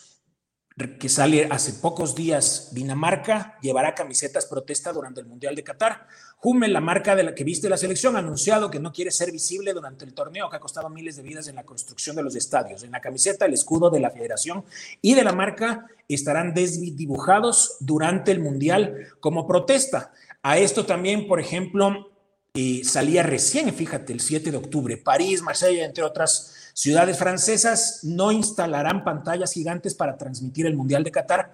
[0.98, 6.06] que sale hace pocos días, Dinamarca llevará camisetas protesta durante el Mundial de Qatar.
[6.42, 9.30] Hummel, la marca de la que viste la selección, ha anunciado que no quiere ser
[9.30, 12.34] visible durante el torneo que ha costado miles de vidas en la construcción de los
[12.34, 12.82] estadios.
[12.82, 14.64] En la camiseta, el escudo de la federación
[15.02, 20.12] y de la marca estarán desdibujados durante el Mundial como protesta.
[20.42, 22.10] A esto también, por ejemplo,
[22.54, 28.32] eh, salía recién, fíjate, el 7 de octubre, París, Marsella, entre otras Ciudades francesas no
[28.32, 31.52] instalarán pantallas gigantes para transmitir el Mundial de Qatar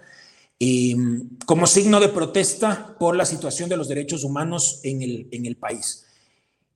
[0.61, 5.47] em, como signo de protesta por la situación de los derechos humanos en el, en
[5.47, 6.07] el país.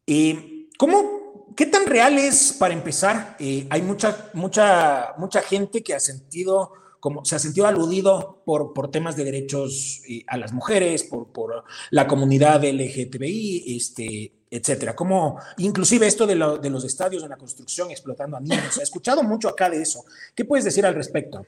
[0.05, 3.37] Em, ¿cómo, ¿Qué tan real es, para empezar?
[3.39, 8.73] Eh, hay mucha, mucha, mucha gente que ha sentido como se ha sentido aludido por,
[8.73, 14.97] por temas de derechos eh, a las mujeres, por, por la comunidad LGTBI, este, etcétera.
[14.97, 18.79] Como inclusive esto de, los estadios en la construcción explotando a niños.
[18.79, 20.05] He escuchado mucho acá de eso.
[20.35, 21.47] ¿Qué puedes decir al respecto?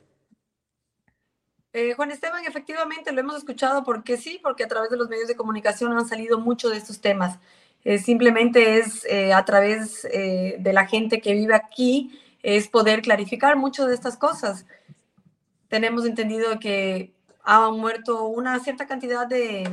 [1.73, 5.27] Eh, Juan Esteban, efectivamente lo hemos escuchado porque sí, porque a través de los medios
[5.27, 7.39] de comunicación han salido muchos de estos temas.
[7.85, 13.57] Eh, simplemente es eh, a través de la gente que vive aquí, es poder clarificar
[13.57, 14.67] mucho de estas cosas.
[15.69, 17.13] Tenemos entendido que
[17.45, 19.69] han muerto una cierta cantidad de,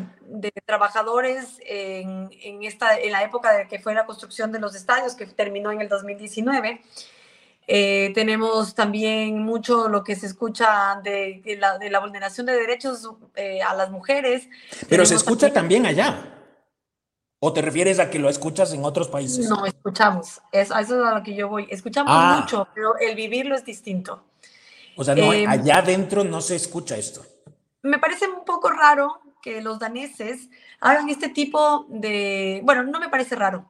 [0.66, 2.30] trabajadores en,
[2.64, 5.82] esta, en la época de que fue la construcción de los estadios, que terminó en
[5.82, 6.82] el 2019.
[7.72, 13.76] Eh, tenemos también mucho lo que se escucha de, la, vulneración de derechos eh, a
[13.76, 14.50] las mujeres.
[14.88, 16.36] Pero se escucha también, allá.
[17.42, 19.48] ¿O te refieres a que lo escuchas en otros países?
[19.48, 20.42] No, escuchamos.
[20.52, 21.68] Es, a eso es a lo que yo voy.
[21.70, 22.40] Escuchamos ah.
[22.42, 24.24] mucho, pero el vivirlo es distinto.
[24.98, 27.24] O sea, no, em, allá adentro no se escucha esto
[27.82, 33.10] me parece un poco raro que los daneses hagan este tipo de, bueno, no me
[33.10, 33.70] parece raro.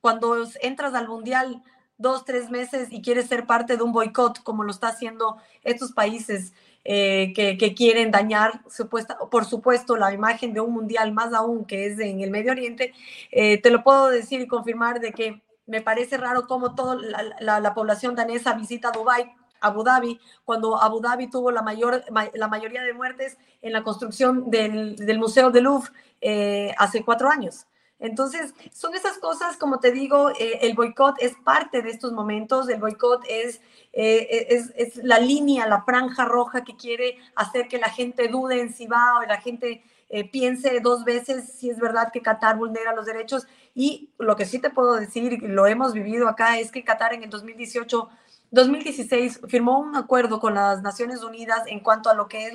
[0.00, 1.62] Cuando entras al mundial
[1.98, 5.92] dos, tres meses y quieres ser parte de un boicot, como lo está haciendo estos
[5.92, 6.52] países
[6.84, 11.86] eh, que, quieren dañar, supuesta, por supuesto, la imagen de un mundial, más aún que
[11.86, 12.92] es en el Medio Oriente,
[13.32, 16.96] eh, te lo puedo decir y confirmar de que me parece raro cómo toda
[17.40, 22.48] la, la población danesa visita Dubái Abu Dhabi, cuando Abu Dhabi tuvo la, mayor, la
[22.48, 25.90] mayoría de muertes en la construcción del, del Museo del Louvre
[26.20, 27.66] eh, hace cuatro años.
[27.98, 32.68] Entonces, son esas cosas, como te digo, eh, el boicot es parte de estos momentos,
[32.68, 33.60] el boicot es,
[33.92, 38.60] eh, es, es, la línea, la franja roja que quiere hacer que la gente dude
[38.60, 39.82] en si va o la gente
[40.30, 43.46] piense dos veces si es verdad que Qatar vulnera los derechos.
[43.74, 47.24] Y lo que sí te puedo decir, lo hemos vivido acá, es que Qatar en
[47.24, 48.08] el 2018
[48.50, 52.52] 2016 firmó un acuerdo con las Naciones Unidas en cuanto a lo que es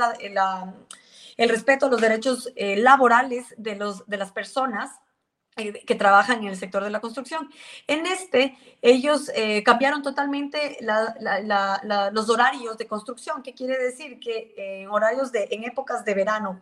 [1.37, 4.91] el respeto a los derechos eh, laborales de, los, de las personas
[5.57, 7.49] eh, que trabajan en el sector de la construcción.
[7.87, 10.77] En este, ellos eh, cambiaron totalmente
[12.13, 16.61] los horarios de construcción, que quiere decir que en horarios de, en épocas de verano,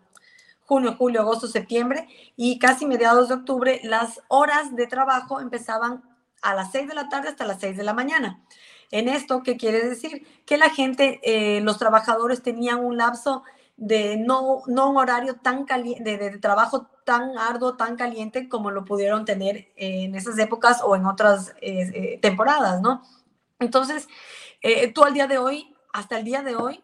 [0.66, 6.04] junio, julio, agosto, septiembre y casi mediados de octubre, las horas de trabajo empezaban
[6.42, 8.42] a las 6 de la tarde hasta las 6 de la mañana.
[8.92, 10.26] En esto, ¿qué quiere decir?
[10.46, 13.44] Que la gente, eh, los trabajadores tenían un lapso
[13.78, 18.86] de no, no un horario tan caliente, de, trabajo tan arduo, tan caliente como lo
[18.86, 23.04] pudieron tener en esas épocas o en otras eh, eh, temporadas, ¿no?
[23.60, 24.08] Entonces,
[24.94, 26.84] tú al día de hoy, hasta el día de hoy,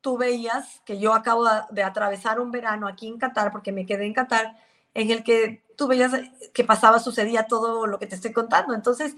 [0.00, 4.06] tú veías que yo acabo de atravesar un verano aquí en Qatar, porque me quedé
[4.06, 4.56] en Qatar,
[4.94, 6.12] en el que tú veías
[6.54, 8.74] que pasaba, sucedía todo lo que te estoy contando.
[8.74, 9.14] Entonces,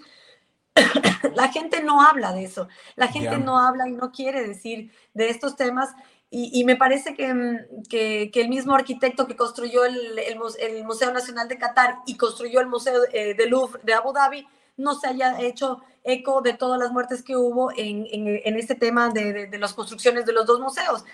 [1.34, 5.30] la gente no habla de eso, la gente no habla y no quiere decir de
[5.30, 5.90] estos temas.
[6.30, 11.48] Y, me parece mm, que, que, el mismo arquitecto que construyó el, el, Museo Nacional
[11.48, 14.46] de Qatar y construyó el Museo eh, de Louvre de Abu Dhabi
[14.78, 19.10] no se haya hecho eco de todas las muertes que hubo en, en, este tema
[19.10, 21.04] de, de, las construcciones de los dos museos.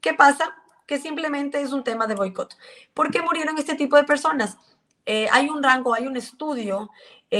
[0.00, 0.54] ¿Qué pasa?
[0.86, 2.56] Que simplemente es un tema de boicot.
[2.92, 4.58] ¿Por qué murieron este tipo de personas?
[5.06, 6.90] Eh, hay un rango, hay un estudio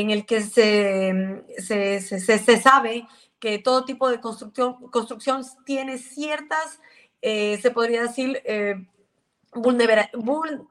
[0.01, 3.07] en el que se, se, se, sabe
[3.39, 6.81] que todo tipo de construcción, construcción tiene ciertas,
[7.23, 8.77] eh, se podría decir, eh,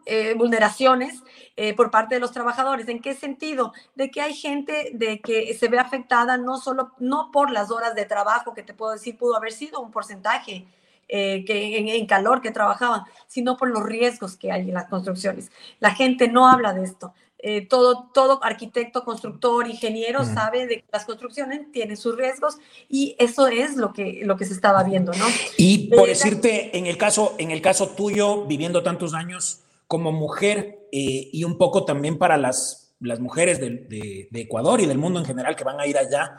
[0.06, 1.24] eh, vulneraciones
[1.56, 2.88] eh, por parte de los trabajadores.
[2.90, 3.72] ¿En qué sentido?
[3.96, 7.96] De que hay gente de que se ve afectada no solo, no por las horas
[7.96, 10.68] de trabajo, que te puedo decir, pudo haber sido un porcentaje,
[11.08, 15.52] eh, que en, calor que trabajaban, sino por los riesgos que hay en las construcciones.
[15.80, 17.14] La gente no habla de esto.
[17.46, 22.56] Eh, todo, todo arquitecto, constructor, ingeniero sabe de que las construcciones tienen sus riesgos
[22.88, 25.26] y eso es lo que, lo que se estaba viendo, ¿no?
[25.58, 30.88] Y por decirte, en el caso, en el caso tuyo, viviendo tantos años como mujer
[30.94, 35.20] eh, y un poco también para las, las mujeres de, de, Ecuador y del mundo
[35.20, 36.38] en general que van a ir allá,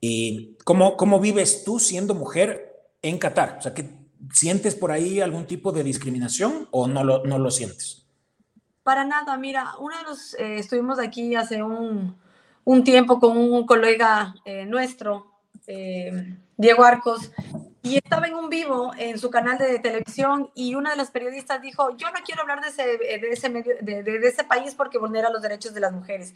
[0.00, 3.56] eh, ¿cómo, ¿cómo vives tú siendo mujer en Qatar?
[3.58, 3.90] O sea, ¿que
[4.32, 8.05] ¿sientes por ahí algún tipo de discriminación o no lo, no lo sientes?
[8.86, 12.16] Para nada, mira, uno de los, eh, estuvimos aquí hace un,
[12.62, 15.26] un, tiempo con un colega eh, nuestro,
[15.66, 17.32] eh, Diego Arcos,
[17.82, 21.60] y estaba en un vivo en su canal de televisión y una de las periodistas
[21.60, 24.98] dijo, yo no quiero hablar de ese, de ese, medio, de, de, ese país porque
[24.98, 26.34] vulnera los derechos de las mujeres.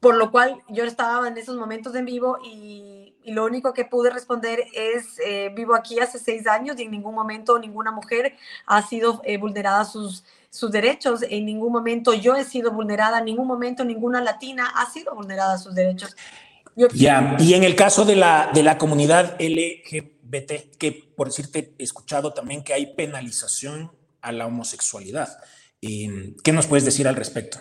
[0.00, 3.84] Por lo cual yo estaba en esos momentos en vivo y, y lo único que
[3.84, 5.16] pude responder es,
[5.54, 8.36] vivo aquí hace seis años y en ningún momento ninguna mujer
[8.66, 11.22] ha sido vulnerada sus sus derechos.
[11.28, 15.58] En ningún momento yo he sido vulnerada, en ningún momento ninguna latina ha sido vulnerada
[15.58, 16.14] sus derechos.
[16.94, 21.82] ya, y en el caso de la, de la comunidad LGBT, que por decirte, he
[21.82, 25.28] escuchado también que hay penalización a la homosexualidad.
[25.82, 27.58] Em, ¿Qué nos puedes decir al respecto?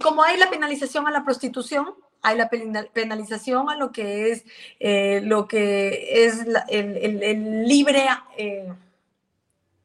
[0.00, 1.88] Como hay la penalización a la prostitución,
[2.22, 4.44] hay la penalización a lo que es,
[4.78, 8.06] eh, lo que es el, libre...
[8.38, 8.72] Eh,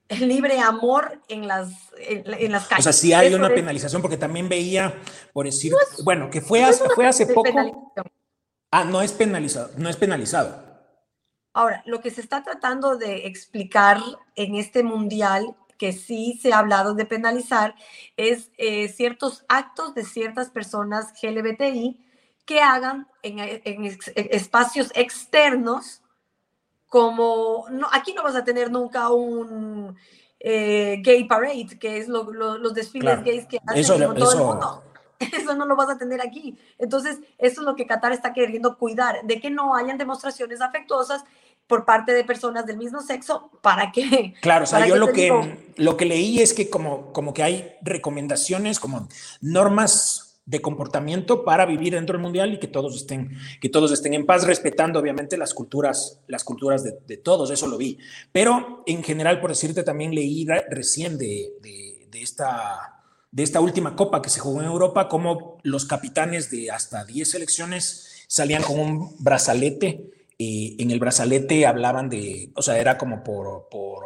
[0.09, 2.85] el libre amor en las, en, las calles.
[2.85, 5.01] O sea, sí hay una penalización, porque también veía,
[5.33, 7.93] por decir, bueno, que fue, hace, fue hace poco.
[8.71, 10.63] Ah, no es penalizado, no es penalizado.
[11.53, 13.99] Ahora, lo que se está tratando de explicar
[14.35, 17.75] en este mundial, que sí se ha hablado de penalizar,
[18.17, 21.99] es eh, ciertos actos de ciertas personas LGBTI
[22.45, 26.01] que hagan en, en espacios externos
[26.95, 29.97] como, no, aquí no vas a tener nunca un
[30.39, 34.83] eh, gay parade, que es los desfiles gays que hacen eso, todo el mundo.
[35.19, 36.57] Eso no lo vas a tener aquí.
[36.77, 41.25] Entonces, eso es lo que Qatar está queriendo cuidar, de que no hayan demostraciones afectuosas
[41.67, 44.33] por parte de personas del mismo sexo para que...
[44.41, 47.75] Claro, o sea, yo lo que, lo que leí es que como, como que hay
[47.81, 49.09] recomendaciones, como
[49.41, 54.13] normas de comportamiento para vivir dentro del mundial y que todos estén, que todos estén
[54.13, 57.97] en paz, respetando obviamente las culturas, las culturas de, todos, eso lo vi.
[58.31, 64.21] Pero en general, por decirte, también leí recién de, de, esta, de esta última copa
[64.21, 69.15] que se jugó en Europa, como los capitanes de hasta 10 selecciones salían con un
[69.19, 70.11] brazalete.
[70.37, 74.03] y en el brazalete hablaban de, o sea, era como por, por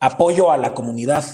[0.00, 1.24] apoyo a la comunidad,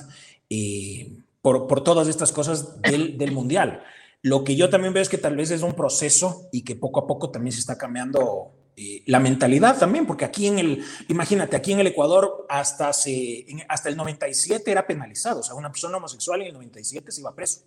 [0.48, 1.10] eh,
[1.42, 3.82] por, por, todas estas cosas del, del mundial.
[4.24, 7.00] Lo que yo también veo es que tal vez es un proceso y que poco
[7.00, 11.56] a poco también se está cambiando eh, la mentalidad también, porque aquí en el, imagínate,
[11.56, 15.98] aquí en el Ecuador hasta, se, hasta el 97 era penalizado, o sea, una persona
[15.98, 17.64] homosexual en el 97 se iba preso.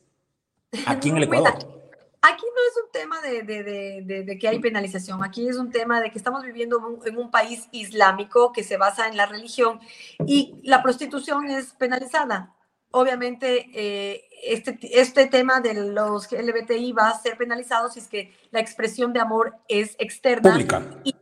[0.88, 1.54] Aquí en el Ecuador.
[2.24, 3.64] Aquí no es un tema de, de,
[4.02, 7.30] de, de, que hay penalización, aquí es un tema de que estamos viviendo en un
[7.30, 9.80] país islámico que se basa en la religión
[10.26, 12.57] y la prostitución es penalizada
[12.92, 18.34] obviamente eh, este, este tema de los LGBTI va a ser penalizado si es que
[18.52, 20.52] la expresión de amor es externa.
[20.52, 20.84] Pública.
[21.04, 21.16] Y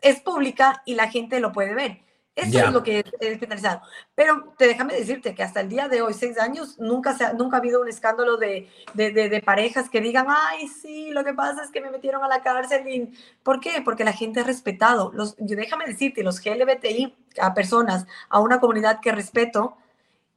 [0.00, 2.00] es pública y la gente lo puede ver.
[2.34, 3.82] Eso es lo que es, penalizado.
[4.14, 7.34] Pero te déjame decirte que hasta el día de hoy, seis años, nunca, se ha,
[7.34, 11.34] nunca ha habido un escándalo de, de, de, parejas que digan, ay, sí, lo que
[11.34, 12.88] pasa es que me metieron a la cárcel.
[12.88, 13.12] Y...
[13.42, 13.82] ¿Por qué?
[13.84, 15.10] Porque la gente ha respetado.
[15.12, 19.76] Los, déjame decirte, los LGBTI, a personas, a una comunidad que respeto,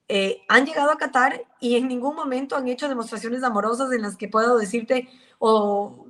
[0.07, 4.17] eh, han llegado a Qatar y en ningún momento han hecho demostraciones amorosas en las
[4.17, 6.05] que puedo decirte o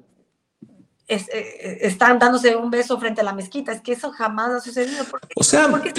[1.08, 3.72] eh, eh, están dándose un beso frente a la mezquita.
[3.72, 5.06] Es que eso jamás ha sucedido.
[5.36, 5.94] o sea, lo que,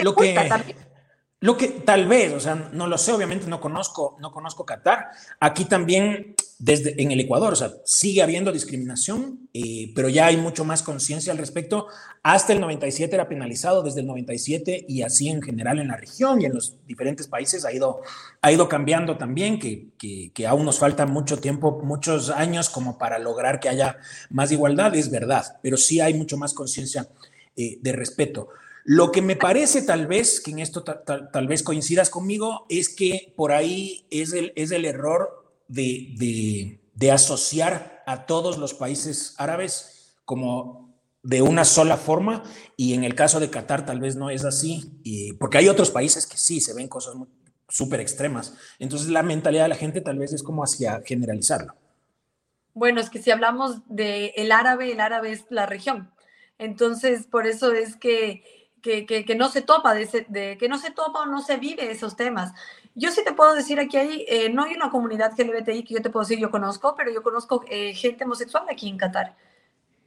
[0.00, 0.36] lo que,
[1.42, 5.10] lo que tal vez, o sea, no lo sé, obviamente no conozco, no conozco Qatar.
[5.40, 10.36] Aquí también desde en el Ecuador, o sea, sigue habiendo discriminación, eh, pero ya hay
[10.36, 11.88] mucho más conciencia al respecto.
[12.22, 16.40] Hasta el 97 era penalizado, desde el 97 y así en general en la región
[16.40, 18.02] y en los diferentes países ha ido,
[18.40, 23.18] ha ido cambiando también, que, que, aún nos falta mucho tiempo, muchos años como para
[23.18, 23.98] lograr que haya
[24.30, 27.08] más igualdad, es verdad, pero sí hay mucho más conciencia
[27.56, 28.50] eh, de respeto.
[28.84, 33.32] Lo que me parece tal vez, que en esto tal, vez coincidas conmigo, es que
[33.36, 36.80] por ahí es el, es el error de,
[37.12, 42.42] asociar a todos los países árabes como de una sola forma
[42.76, 45.90] y en el caso de Qatar tal vez no es así, y, porque hay otros
[45.90, 47.14] países que sí se ven cosas
[47.68, 48.54] súper extremas.
[48.78, 51.74] Entonces la mentalidad de la gente tal vez es como hacia generalizarlo.
[52.74, 56.10] Bueno, es que si hablamos de el árabe, el árabe es la región.
[56.58, 58.44] Entonces, por eso es que,
[58.82, 61.90] que, que, no se topa, de, de, que no se topa o no se vive
[61.90, 62.52] esos temas.
[62.94, 66.02] Yo sí te puedo decir aquí, hay, eh, no hay una comunidad LGBTI que yo
[66.02, 69.34] te puedo decir yo conozco, pero yo conozco eh, gente homosexual aquí en Qatar.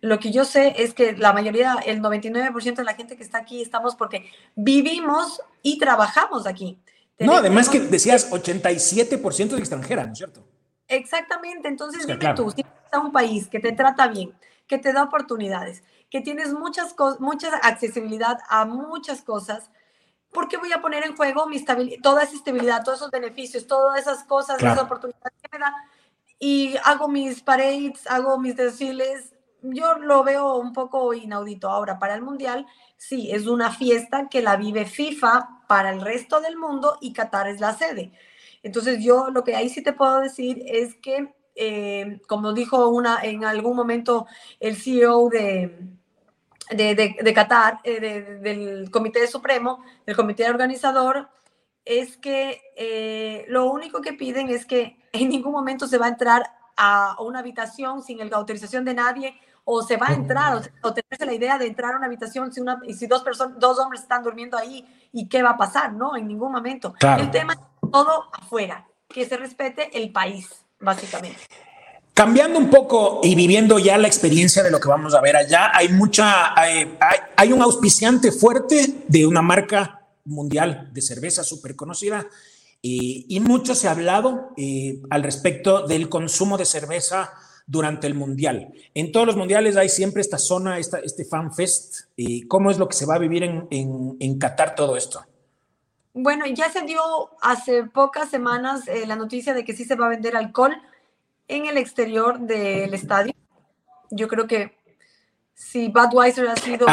[0.01, 3.39] Lo que yo sé es que la mayoría, el 99% de la gente que está
[3.39, 6.77] aquí estamos porque vivimos y trabajamos aquí.
[7.17, 10.43] no, además que decías 87% de extranjera, ¿no es cierto?
[10.87, 14.33] Exactamente, entonces dime tú, si a un país que te trata bien,
[14.67, 19.69] que te da oportunidades, que tienes muchas mucha accesibilidad a muchas cosas,
[20.31, 23.67] ¿por qué voy a poner en juego mi estabilidad, toda esa estabilidad, todos esos beneficios,
[23.67, 25.73] todas esas cosas, esas oportunidades que me da?
[26.39, 31.69] Y hago mis parades, hago mis desfiles, yo lo veo un poco inaudito.
[31.69, 36.41] Ahora, para el Mundial, sí, es una fiesta que la vive FIFA para el resto
[36.41, 38.11] del mundo y Qatar es la sede.
[38.63, 43.19] Entonces, yo lo que ahí sí te puedo decir es que, eh, como dijo una,
[43.23, 44.27] en algún momento
[44.59, 45.77] el CEO de,
[46.69, 51.29] de, Qatar, eh, del Comité Supremo, del Comité Organizador,
[51.85, 56.09] es que eh, lo único que piden es que en ningún momento se va a
[56.09, 56.43] entrar
[56.75, 61.25] a una habitación sin la autorización de nadie o se va a entrar o, tenerse
[61.25, 64.23] la idea de entrar a una habitación si, una, si dos, personas, dos hombres están
[64.23, 66.15] durmiendo ahí y qué va a pasar, ¿no?
[66.15, 66.93] En ningún momento.
[67.17, 71.39] El tema es todo afuera, que se respete el país, básicamente.
[72.13, 75.71] Cambiando un poco y viviendo ya la experiencia de lo que vamos a ver allá,
[75.73, 82.25] hay mucha, hay, un auspiciante fuerte de una marca mundial de cerveza súper conocida
[82.81, 87.33] y, mucho se ha hablado eh, al respecto del consumo de cerveza
[87.67, 88.69] durante el mundial.
[88.93, 91.95] En todos los mundiales hay siempre esta zona, este fan fest.
[92.15, 95.25] ¿Y ¿Cómo es lo que se va a vivir en, en, en Qatar todo esto?
[96.17, 97.01] Bueno, ya se dio
[97.41, 100.81] hace pocas semanas eh, la noticia de que sí se va a vender alcohol
[101.49, 103.33] en el exterior del estadio.
[104.11, 104.77] Yo creo que
[105.53, 106.87] si Budweiser ha sido...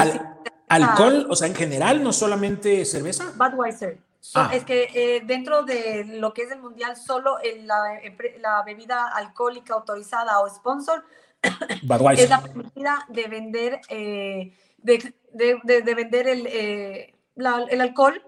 [0.68, 1.28] ¿Alcohol?
[1.30, 3.32] O sea, en general, no solamente cerveza.
[3.36, 4.00] Budweiser.
[4.34, 4.50] Ah.
[4.52, 8.00] Es que eh, dentro de lo que es el mundial, solo la,
[8.40, 11.04] la, bebida alcohólica autorizada o sponsor
[11.42, 18.20] es la permitida de vender, eh, de, de, de, vender el, eh, el alcohol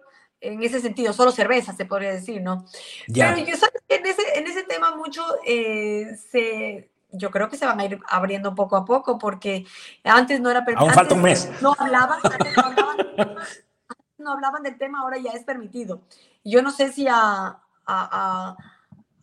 [0.44, 2.66] en ese sentido, solo cerveza, se podría decir, ¿no?
[3.12, 3.44] Pero yo
[3.88, 7.98] en ese, en ese tema mucho eh, se, yo creo que se van a ir
[8.08, 9.64] abriendo poco a poco, porque
[10.02, 10.86] antes no era permitido.
[10.86, 11.50] Aún falta un mes.
[11.62, 12.18] No hablaban,
[12.56, 13.36] no hablaban,
[14.18, 16.02] no hablaban del tema, ahora ya es permitido.
[16.44, 18.56] Yo no sé si a, a,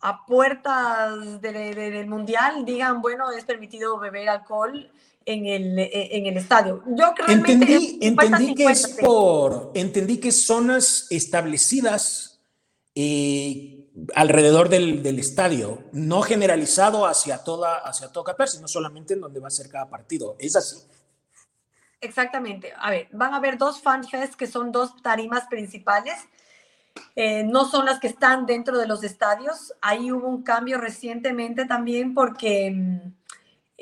[0.00, 4.90] a, puertas del mundial digan, bueno, es permitido beber alcohol
[5.26, 6.82] en el, e, en el estadio.
[6.86, 12.40] Yo creo entendí, entendí que es por, entendí que zonas establecidas
[12.94, 19.20] eh, alrededor del, del, estadio, no generalizado hacia toda, hacia todo Qatar, sino solamente en
[19.20, 20.36] donde va a ser cada partido.
[20.38, 20.76] ¿Es así?
[22.00, 22.72] Exactamente.
[22.76, 26.14] A ver, van a haber dos fanfests que son dos tarimas principales.
[27.14, 29.72] Eh, no son las que están dentro de los estadios.
[29.80, 33.14] Ahí hubo un cambio recientemente también porque mm,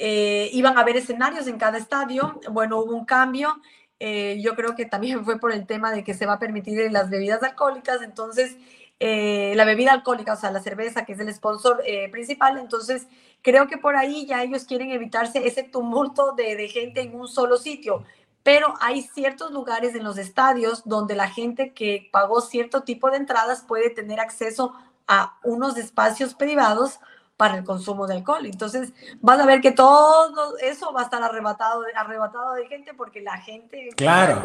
[0.02, 2.40] eh, iban a haber escenarios en cada estadio.
[2.50, 3.60] Bueno, hubo un cambio.
[3.98, 6.90] Eh, yo creo que también fue por el tema de que se va a permitir
[6.90, 8.00] las bebidas alcohólicas.
[8.00, 8.56] Entonces,
[8.98, 12.56] eh, la bebida alcohólica, o sea, la cerveza, que es el sponsor principal.
[12.56, 13.08] Entonces,
[13.42, 17.28] creo que por ahí ya ellos quieren evitarse ese tumulto de, de gente en un
[17.28, 18.04] solo sitio
[18.42, 23.18] pero hay ciertos lugares en los estadios donde la gente que pagó cierto tipo de
[23.18, 24.72] entradas puede tener acceso
[25.06, 27.00] a unos espacios privados
[27.40, 28.44] para el consumo de alcohol.
[28.44, 33.22] Entonces, vas a ver que todo eso va a estar arrebatado, arrebatado de gente porque
[33.22, 33.88] la gente...
[33.96, 34.42] Claro.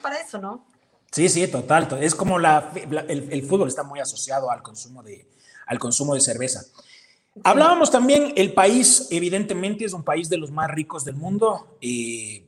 [0.00, 0.64] Para eso, ¿no?
[1.10, 1.98] Sí, sí, total.
[2.00, 2.72] Es como la,
[3.06, 5.28] el, fútbol está muy asociado al consumo de,
[5.66, 6.62] al consumo de cerveza.
[7.44, 12.46] Hablábamos también, el país evidentemente es un país de los más ricos del mundo, y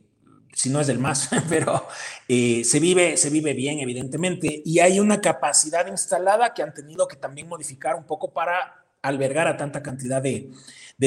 [0.55, 1.87] si no es del más, pero
[2.26, 7.07] eh, se, vive, se vive bien evidentemente y hay una capacidad instalada que han tenido
[7.07, 10.51] que también modificar un poco para albergar a tanta cantidad de,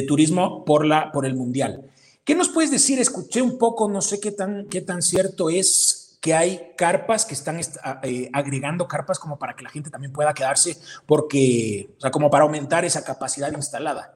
[0.07, 1.89] turismo por, la, por el Mundial.
[2.23, 2.99] ¿Qué nos puedes decir?
[2.99, 7.33] Escuché un poco, no sé qué tan, qué tan cierto es que hay carpas que
[7.33, 7.59] están
[8.03, 12.29] eh, agregando carpas como para que la gente también pueda quedarse, porque, o sea, como
[12.29, 14.15] para aumentar esa capacidad instalada.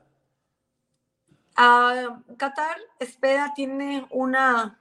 [1.57, 4.79] Uh, Qatar espera, tiene una,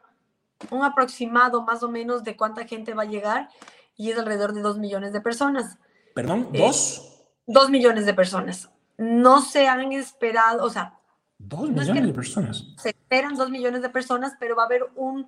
[0.70, 3.48] un aproximado más o menos de cuánta gente va a llegar
[3.96, 5.78] y es alrededor de dos millones de personas.
[6.14, 6.48] ¿Perdón?
[6.52, 7.06] ¿Dos?
[7.46, 8.70] dos millones de personas
[9.00, 11.00] no se han esperado, o sea,
[11.42, 12.66] Dos millones de personas.
[12.76, 15.26] Se esperan dos millones de personas, pero va a haber un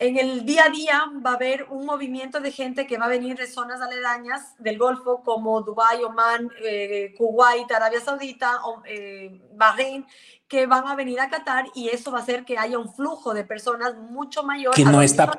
[0.00, 3.08] en el día a día va a haber un movimiento de gente que va a
[3.08, 10.06] venir de zonas aledañas del Golfo como Dubái, Oman, eh, Kuwait, Arabia Saudita, eh, Bahrein,
[10.48, 13.34] que van a venir a Qatar y eso va a hacer que haya un flujo
[13.34, 14.74] de personas mucho mayor.
[14.74, 15.30] Que no está,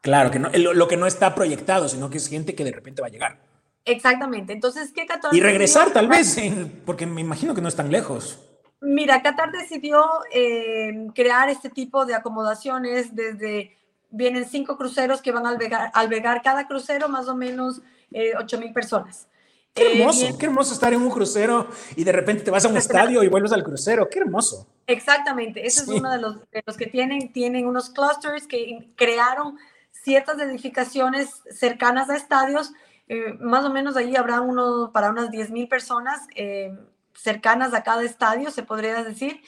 [0.00, 3.02] claro, que no, lo, que no está proyectado, sino que es gente que de repente
[3.02, 3.51] va a llegar.
[3.84, 4.52] Exactamente.
[4.52, 5.34] Entonces, ¿qué Qatar?
[5.34, 6.36] Y regresar tal vez,
[6.84, 8.38] porque me imagino que no están lejos.
[8.80, 13.76] Mira, Qatar decidió eh, crear este tipo de acomodaciones desde
[14.12, 15.56] vienen cinco cruceros que van a
[15.94, 17.80] albergar, cada crucero más o menos
[18.12, 19.26] eh, 8 mil personas.
[19.74, 21.66] Qué eh, hermoso, qué hermoso estar en un crucero
[21.96, 24.66] y de repente te vas a un estadio y vuelves al crucero, qué hermoso.
[24.86, 29.58] Exactamente, ese es uno de los, de los, que tienen, tienen unos clusters que crearon
[29.90, 32.72] ciertas edificaciones cercanas a estadios,
[33.08, 36.76] eh, más o menos ahí habrá uno para unas 10 mil personas eh,
[37.14, 39.42] cercanas a cada estadio, se podría decir.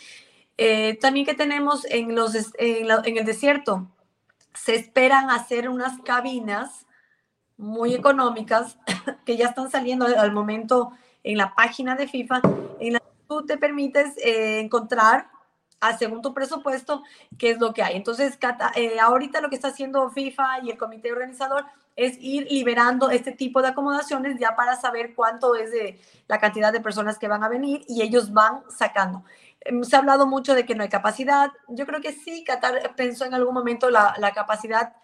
[1.00, 3.88] también que tenemos en, los, en, el desierto,
[4.54, 6.86] se esperan hacer unas cabinas
[7.56, 8.78] muy económicas
[9.24, 10.92] que ya están saliendo al momento
[11.24, 12.42] en la página de FIFA,
[12.78, 15.28] en la que tú te permites eh, encontrar,
[15.80, 17.02] a, según tu presupuesto,
[17.38, 17.96] qué es lo que hay.
[17.96, 18.38] Entonces,
[18.76, 21.64] eh, ahorita lo que está haciendo FIFA y el comité organizador
[21.96, 26.72] es ir liberando este tipo de acomodaciones ya para saber cuánto es de la cantidad
[26.72, 29.24] de personas que van a venir y ellos van sacando.
[29.60, 31.50] Em, se ha hablado mucho de que no hay capacidad.
[31.68, 34.94] Yo creo que sí, Qatar pensó en algún momento la, la capacidad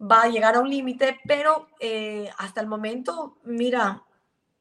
[0.00, 4.02] va a llegar a un límite, pero eh, hasta el momento, mira,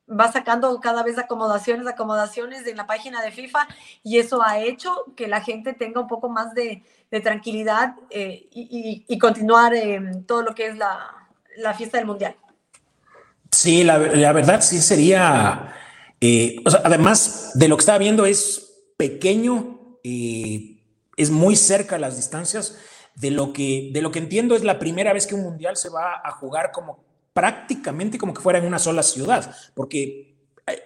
[0.10, 3.68] va sacando cada vez acomodaciones, acomodaciones en la página de FIFA
[4.04, 8.48] y eso ha hecho que la gente tenga un poco más de, de tranquilidad eh,
[8.52, 11.23] y, y, continuar en todo lo que es la,
[11.58, 12.36] la fiesta del Mundial.
[13.52, 15.74] Sí, la, la verdad sí sería,
[16.20, 20.82] eh, además de lo que estaba viendo es pequeño, y
[21.16, 22.78] es muy cerca las distancias.
[23.16, 25.90] De lo, que, de lo que entiendo es la primera vez que un mundial se
[25.90, 30.34] va a jugar como prácticamente como que fuera en una sola ciudad, porque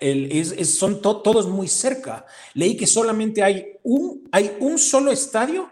[0.01, 2.25] el, es, son todos muy cerca.
[2.53, 5.69] Leí que solamente hay un, hay un solo estadio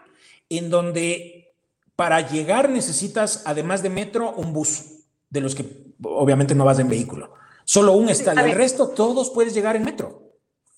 [0.48, 1.35] en donde
[1.96, 4.84] para llegar necesitas, además de metro, un bus,
[5.30, 7.34] de los que obviamente no vas en vehículo.
[7.64, 8.44] Solo un estadio.
[8.44, 10.22] El resto, todos puedes llegar en metro.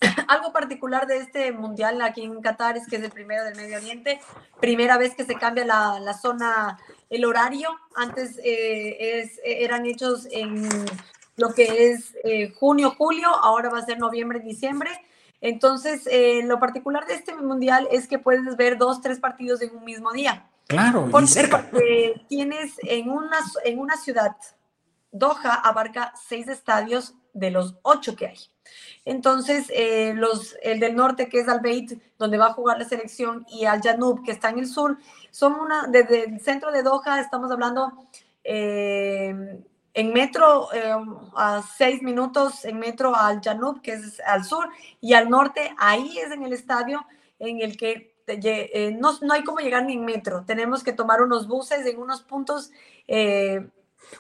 [0.29, 3.79] Algo particular de este mundial aquí en Qatar es que es el primero del Medio
[3.79, 4.21] Oriente,
[4.61, 6.79] primera vez que se cambia la, la zona,
[7.11, 7.69] el horario.
[7.97, 10.69] Antes eh, es, eran hechos en
[11.37, 14.91] lo que es eh, junio, julio, ahora va a ser noviembre, diciembre.
[15.41, 19.77] Entonces, eh, lo particular de este mundial es que puedes ver dos, tres partidos en
[19.77, 20.49] un mismo día.
[20.69, 21.67] Claro, y cerca.
[21.71, 24.37] Porque tienes en una, en una ciudad,
[25.11, 28.39] Doha abarca seis estadios de los ocho que hay.
[29.07, 32.85] Entonces, eh, los, el del norte, que es Al Beit, donde va a jugar la
[32.85, 34.99] selección, y Al Janub, que está en el sur,
[35.31, 38.07] son una, desde el centro de Doha, estamos hablando
[38.45, 39.63] eh,
[39.95, 40.95] en metro eh,
[41.35, 44.69] a seis minutos, en metro al Janub, que es al sur,
[45.01, 47.07] y al norte, ahí es en el estadio
[47.39, 48.08] en el que
[48.99, 52.23] no, no, hay como llegar ni en metro, tenemos que tomar unos buses en unos
[52.23, 52.71] puntos.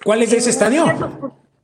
[0.04, 0.84] ¿Cuál es ese estadio?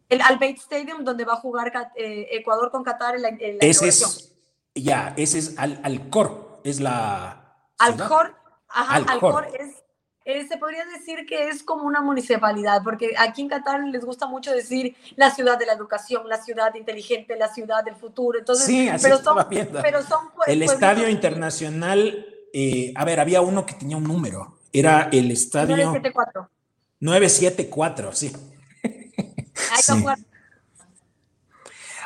[0.09, 3.28] El Al Stadium, donde va a jugar eh, Ecuador con Qatar en la,
[3.61, 4.34] Ese es,
[4.74, 7.57] ya, ese es Al Alcor, es la...
[7.78, 8.34] Alcor,
[8.68, 9.82] ajá, Alcor, es,
[10.24, 14.26] eh, se podría decir que es como una municipalidad, porque aquí en Qatar les gusta
[14.26, 18.38] mucho decir la ciudad de la educación, la ciudad inteligente, la ciudad del futuro.
[18.38, 19.36] Entonces, sí, así pero, son,
[19.82, 25.09] pero son El Estadio Internacional, eh, a ver, había uno que tenía un número, era
[25.11, 25.74] el estadio...
[25.76, 26.48] 974.
[27.00, 28.32] 974, sí.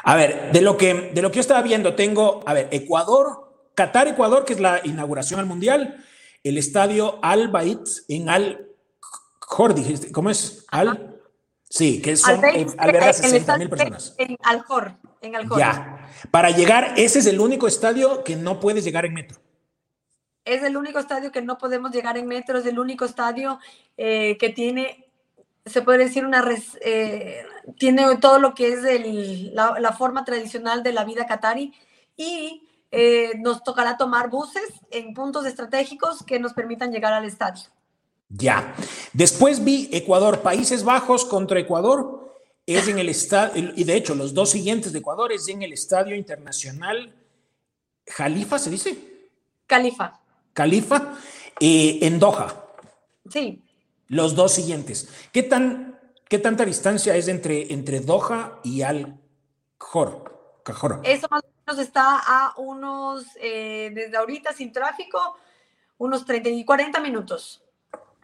[0.05, 3.71] A ver, de lo, que, de lo que yo estaba viendo, tengo, a ver, Ecuador,
[3.75, 6.03] Qatar, Ecuador, que es la inauguración al Mundial,
[6.43, 8.69] el estadio Al Bait en Al
[9.39, 9.75] Khor,
[10.13, 10.65] ¿cómo es?
[10.69, 11.21] Al.
[11.69, 14.15] Sí, que son, eh, alberga 60 mil personas.
[14.17, 16.09] En Al Khor, en Al Ya.
[16.31, 19.39] Para llegar, ese es el único estadio que no puedes llegar en metro.
[20.49, 23.59] Es el único estadio que no podemos llegar en metro, es el único estadio
[23.97, 25.09] eh, que tiene
[25.69, 26.45] se puede decir, una
[26.81, 27.45] eh,
[27.79, 28.81] tiene todo lo que es
[29.53, 31.73] la, forma tradicional de la vida qatari
[32.17, 37.65] y eh, nos tocará tomar buses en puntos estratégicos que nos permitan llegar al estadio.
[38.29, 38.75] Ya.
[39.13, 42.37] Después vi Ecuador, Países Bajos contra Ecuador.
[42.67, 45.73] Es en el estadio, y de hecho los dos siguientes de Ecuador es en el
[45.73, 47.15] Estadio Internacional
[48.07, 48.99] Jalifa, ¿se dice?
[49.67, 50.21] Califa.
[50.59, 51.15] Califa,
[51.61, 52.53] eh, en Doha.
[53.31, 53.63] Sí.
[54.09, 55.09] Los dos siguientes.
[55.31, 59.21] ¿Qué, tan, qué tanta distancia es entre, entre Doha y Al
[59.79, 60.29] Khor?
[61.05, 61.43] Eso más
[61.79, 65.37] o está a unos, eh, desde ahorita sin tráfico,
[65.97, 67.63] unos 30 y 40 minutos.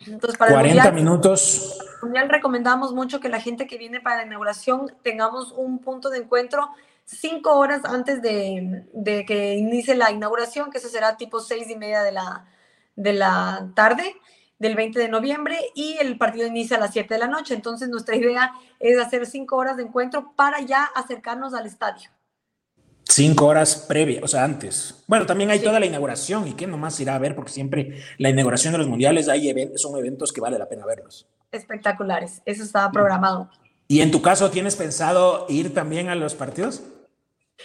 [0.05, 1.78] Entonces, para 40 minutos.
[2.03, 6.18] Mundial recomendamos mucho que la gente que viene para la inauguración tengamos un punto de
[6.18, 6.68] encuentro
[7.05, 11.76] cinco horas antes de, de que inicie la inauguración, que eso será tipo seis y
[11.76, 12.46] media de la,
[12.96, 14.14] de la tarde
[14.59, 17.55] del 20 de noviembre y el partido inicia a las 7 de la noche.
[17.55, 22.11] Entonces nuestra idea es hacer cinco horas de encuentro para ya acercarnos al estadio.
[23.07, 25.05] Cinco horas previas, o sea, antes.
[25.07, 28.30] Bueno, también hay toda la inauguración y que nomás irá a ver porque siempre la
[28.30, 31.28] inauguración de los mundiales hay eventos, son eventos que vale la pena verlos.
[31.52, 33.50] Espectaculares, eso estaba programado.
[33.86, 36.82] ¿Y en tu caso tienes pensado ir también a los partidos?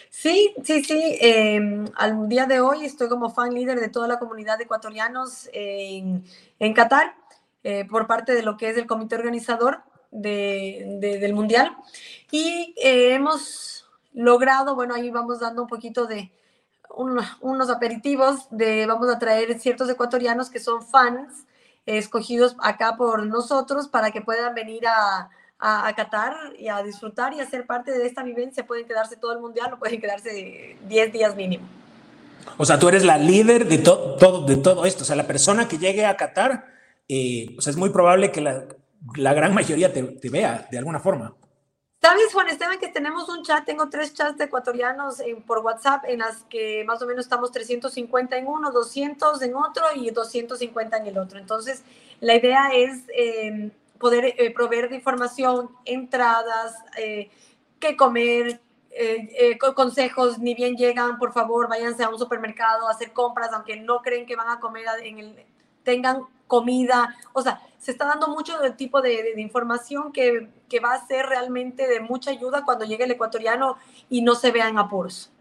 [0.09, 1.17] Sí, sí, sí.
[1.21, 5.49] Em, al día de hoy estoy como fan líder de toda la comunidad de ecuatorianos
[5.53, 6.23] en,
[6.59, 7.15] en Qatar
[7.63, 11.75] eh, por parte de lo que es el comité organizador de, del Mundial.
[12.31, 16.31] Y eh, hemos logrado, bueno, ahí vamos dando un poquito de
[17.41, 21.45] unos aperitivos, de vamos a traer ciertos ecuatorianos que son fans
[21.85, 25.29] escogidos acá por nosotros para que puedan venir a,
[25.59, 28.65] a, Qatar y a disfrutar y a ser parte de esta vivencia.
[28.65, 31.67] Pueden quedarse todo el mundial o pueden quedarse 10 días mínimo.
[32.57, 35.03] O sea, tú eres la líder de, todo, de todo esto.
[35.03, 36.65] O sea, la persona que llegue a Qatar,
[37.07, 38.65] eh, es muy probable que la,
[39.15, 41.35] la gran mayoría te, te, vea de alguna forma.
[42.01, 46.05] Sabes, Juan Esteban, que tenemos un chat, tengo tres chats de ecuatorianos en, por WhatsApp
[46.07, 50.97] en las que más o menos estamos 350 en uno, 200 en otro y 250
[50.97, 51.39] en el otro.
[51.39, 51.83] Entonces,
[52.21, 57.29] la idea es eh, poder eh, proveer de información, entradas, eh,
[57.79, 63.11] qué comer, eh, consejos, ni bien llegan, por favor, váyanse a un supermercado a hacer
[63.11, 65.45] compras, aunque no creen que van a comer, en el,
[65.83, 70.93] tengan comida, o sea, se está dando mucho del tipo de, información que, que, va
[70.93, 73.77] a ser realmente de mucha ayuda cuando llegue el ecuatoriano
[74.09, 75.31] y no se vean apuros.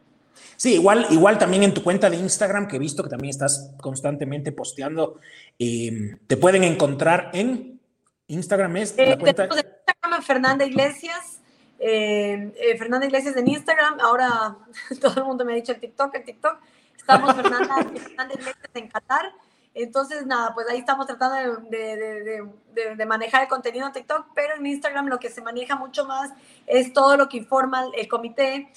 [0.57, 3.73] Sí, igual, igual también en tu cuenta de Instagram, que he visto que también estás
[3.81, 5.19] constantemente posteando,
[5.59, 7.78] te pueden encontrar en
[8.29, 9.45] Instagram es la eh, cuenta.
[9.45, 11.41] Instagram Fernanda Iglesias.
[11.79, 13.99] Eh, eh, Fernanda Iglesias en Instagram.
[14.01, 14.57] Ahora
[15.01, 16.59] todo el mundo me ha dicho el TikTok, el TikTok.
[16.97, 19.33] Estamos Fernanda, Fernanda Iglesias en Qatar.
[19.75, 22.43] Entonces, nada, pues ahí estamos tratando de,
[22.75, 26.05] de, de, manejar el contenido en TikTok, pero en Instagram lo que se maneja mucho
[26.05, 26.33] más
[26.67, 28.73] es todo lo que informa el comité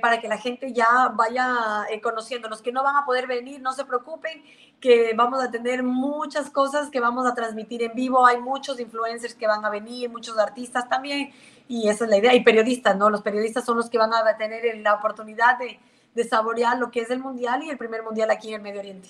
[0.00, 2.48] para que la gente ya vaya conociendo.
[2.48, 4.44] Los que no van a poder venir, no se preocupen,
[4.84, 8.26] que vamos a tener muchas cosas que vamos a transmitir en vivo.
[8.26, 11.30] Hay muchos influencers que van a venir, muchos artistas también,
[11.66, 12.34] y esa es la idea.
[12.34, 13.08] Y periodistas, ¿no?
[13.08, 15.80] Los periodistas son los que van a tener la oportunidad de,
[16.14, 18.80] de saborear lo que es el mundial y el primer mundial aquí en el Medio
[18.80, 19.08] Oriente.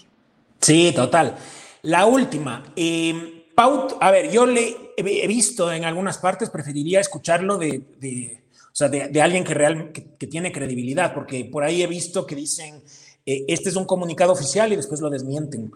[0.61, 1.35] Sí, total.
[1.83, 2.63] La última.
[2.77, 8.45] Eh, Paut, a ver, yo le he visto en algunas partes, preferiría escucharlo de, de
[8.53, 11.89] o sea, de, de, alguien que, real, que, que, tiene credibilidad, porque por ahí he
[11.89, 12.81] visto que dicen
[13.27, 15.73] eh, este es un comunicado oficial y después lo desmienten.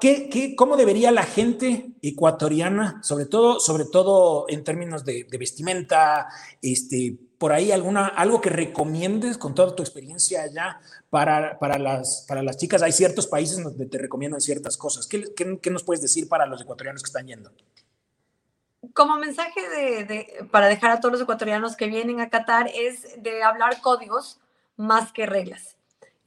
[0.00, 6.28] ¿qué, cómo debería la gente ecuatoriana, sobre todo, sobre todo en términos de, vestimenta,
[6.62, 12.24] este, por ahí alguna, algo que recomiendes con toda tu experiencia allá para, para, las,
[12.28, 12.82] para las chicas?
[12.82, 15.06] Hay ciertos países donde te recomiendan ciertas cosas.
[15.06, 17.52] ¿Qué, qué, nos puedes decir para los ecuatorianos que están yendo?
[18.94, 23.42] Como mensaje de, para dejar a todos los ecuatorianos que vienen a Qatar es de
[23.42, 24.40] hablar códigos
[24.76, 25.76] más que reglas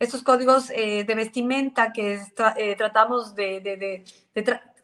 [0.03, 2.19] estos códigos eh, de vestimenta que
[2.57, 4.03] eh, tratamos de,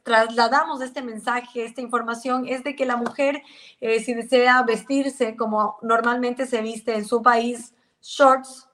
[0.04, 3.44] trasladamos este mensaje, esta información, es de que la mujer,
[3.80, 8.68] eh, si desea vestirse como normalmente se viste en su país, shorts,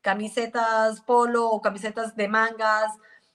[0.00, 2.92] camisetas polo o camisetas de mangas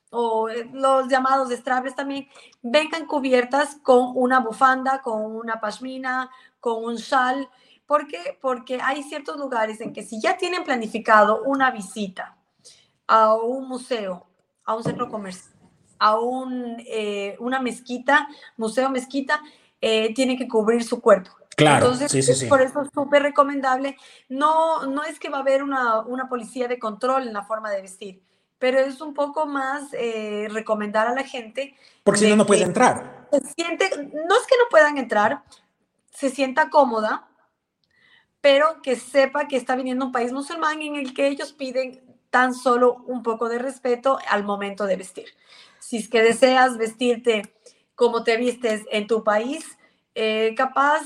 [0.10, 2.28] o los llamados strables también,
[2.62, 7.50] vengan cubiertas con una bufanda, con una pashmina, con un shal.
[7.86, 8.38] ¿Por qué?
[8.42, 12.38] Porque hay ciertos lugares en que si ya tienen planificado una visita,
[13.08, 14.26] a un museo,
[14.66, 15.54] a un centro comercial,
[16.00, 18.28] a un, eh, una mezquita,
[18.58, 19.42] museo, mezquita,
[19.80, 21.32] eh, tiene que cubrir su cuerpo.
[21.56, 22.46] Claro, Entonces, sí, sí, sí.
[22.48, 23.98] por eso es súper recomendable.
[24.28, 27.70] No, no es que va a haber una, una, policía de control en la forma
[27.70, 28.24] de vestir,
[28.58, 31.76] pero es un poco más eh, recomendar a la gente.
[32.04, 33.28] Porque si no, no puede entrar.
[33.32, 35.44] Se siente, no es que no puedan entrar,
[36.12, 37.28] se sienta cómoda,
[38.42, 42.56] pero que sepa que está viniendo un país musulmán en el que ellos piden tan
[42.56, 45.28] solo un poco de respeto al momento de vestir.
[45.78, 47.54] Si es que deseas vestirte
[47.94, 49.78] como te vistes en tu país,
[50.16, 51.02] eh, capaz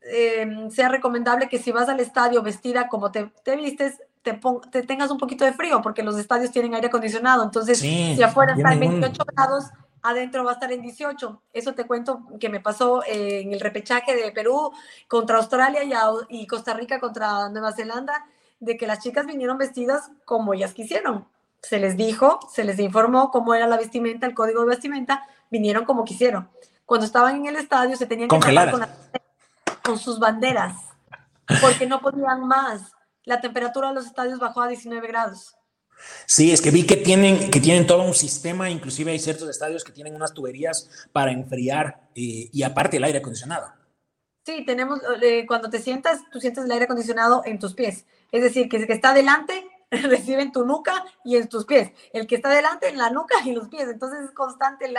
[0.00, 4.40] em, sea recomendable que si vas al estadio vestida como te, vistes, te,
[4.72, 7.44] te, tengas un poquito de frío, porque los estadios tienen aire acondicionado.
[7.44, 9.64] Entonces, si afuera está en 28 grados,
[10.00, 11.42] adentro va a estar en 18.
[11.52, 14.72] Eso te cuento que me pasó en el repechaje de Perú
[15.08, 15.92] contra Australia y,
[16.40, 18.24] y Costa Rica contra Nueva Zelanda
[18.60, 21.26] de que las chicas vinieron vestidas como ellas quisieron.
[21.62, 25.84] Se les dijo, se les informó cómo era la vestimenta, el código de vestimenta, vinieron
[25.84, 26.48] como quisieron.
[26.86, 28.86] Cuando estaban en el estadio se tenían que tapar con,
[29.82, 30.74] con sus banderas,
[31.60, 32.92] porque no podían más.
[33.24, 35.56] La temperatura de los estadios bajó a 19 grados.
[36.26, 39.84] Sí, es que vi que tienen, que tienen todo un sistema, inclusive hay ciertos estadios
[39.84, 43.72] que tienen unas tuberías para enfriar eh, y aparte el aire acondicionado.
[44.44, 48.06] Sí, tenemos, eh, cuando te sientas, tú sientes el aire acondicionado en tus pies.
[48.32, 51.90] Es decir, que el que está adelante recibe en tu nuca y en tus pies.
[52.12, 53.88] El que está adelante en la nuca y los pies.
[53.88, 54.96] Entonces es constante el,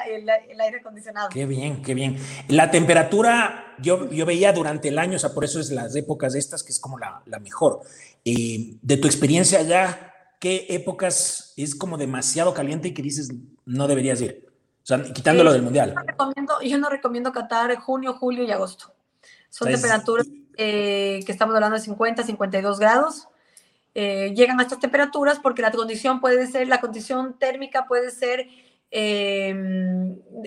[0.59, 1.29] aire acondicionado.
[1.29, 2.17] Qué bien, qué bien.
[2.47, 6.35] La temperatura, yo, yo veía durante el año, o sea, por eso es las épocas
[6.35, 7.81] estas que es como la, la mejor.
[8.25, 13.31] Eh, de tu experiencia allá, qué épocas es como demasiado caliente y que dices
[13.65, 14.45] no deberías ir?
[14.83, 15.89] O sea, quitándolo del mundial.
[15.89, 18.93] Yo no, recomiendo, yo no recomiendo Qatar junio, julio y agosto.
[19.49, 20.27] Son temperaturas
[20.63, 23.27] eh, que estamos hablando de 50, 52 grados.
[23.95, 28.47] Eh, llegan a estas temperaturas porque la condición puede ser, la condición térmica puede ser
[28.91, 29.55] eh,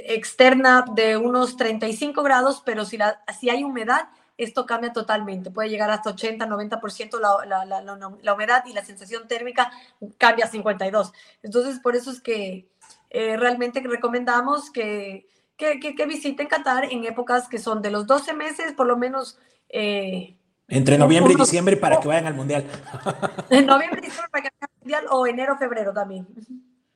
[0.06, 4.08] externa de unos 35 grados, pero si, la, si hay humedad,
[4.38, 5.50] esto cambia totalmente.
[5.50, 9.72] Puede llegar hasta 80, 90% la, la, la, humedad y la sensación térmica
[10.16, 11.12] cambia a 52.
[11.42, 12.68] Entonces, por eso es que
[13.10, 18.32] eh, realmente recomendamos que, que, que, visiten Qatar en épocas que son de los 12
[18.34, 19.40] meses, por lo menos.
[19.76, 20.36] Eh,
[20.68, 22.64] Entre noviembre y diciembre para que vayan al mundial.
[23.50, 26.28] En noviembre y diciembre para que vayan al mundial o enero, febrero también.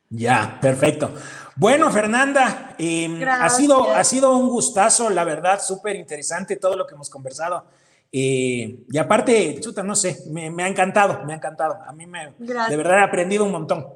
[0.09, 1.13] Ya, perfecto.
[1.57, 6.87] Bueno, Fernanda, em, ha, sido, ha sido un gustazo, la verdad, súper interesante todo lo
[6.87, 7.67] que hemos conversado.
[8.13, 11.81] Eh, y aparte, chuta, no sé, me, ha encantado, me ha encantado.
[11.85, 13.89] A mí me, de verdad he aprendido un montón.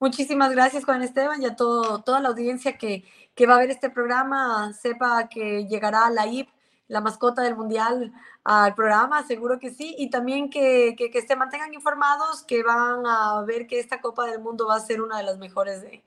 [0.00, 3.04] Muchísimas gracias, Juan Esteban, y a todo, toda la audiencia que,
[3.34, 6.48] que va a ver este programa, sepa que llegará a la IP
[6.90, 8.12] la mascota del mundial
[8.42, 13.40] al programa, seguro que sí, y también que, que, se mantengan informados, que van a
[13.46, 16.02] ver que esta Copa del Mundo va a ser una de las mejores de,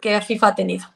[0.00, 0.86] que FIFA ha tenido.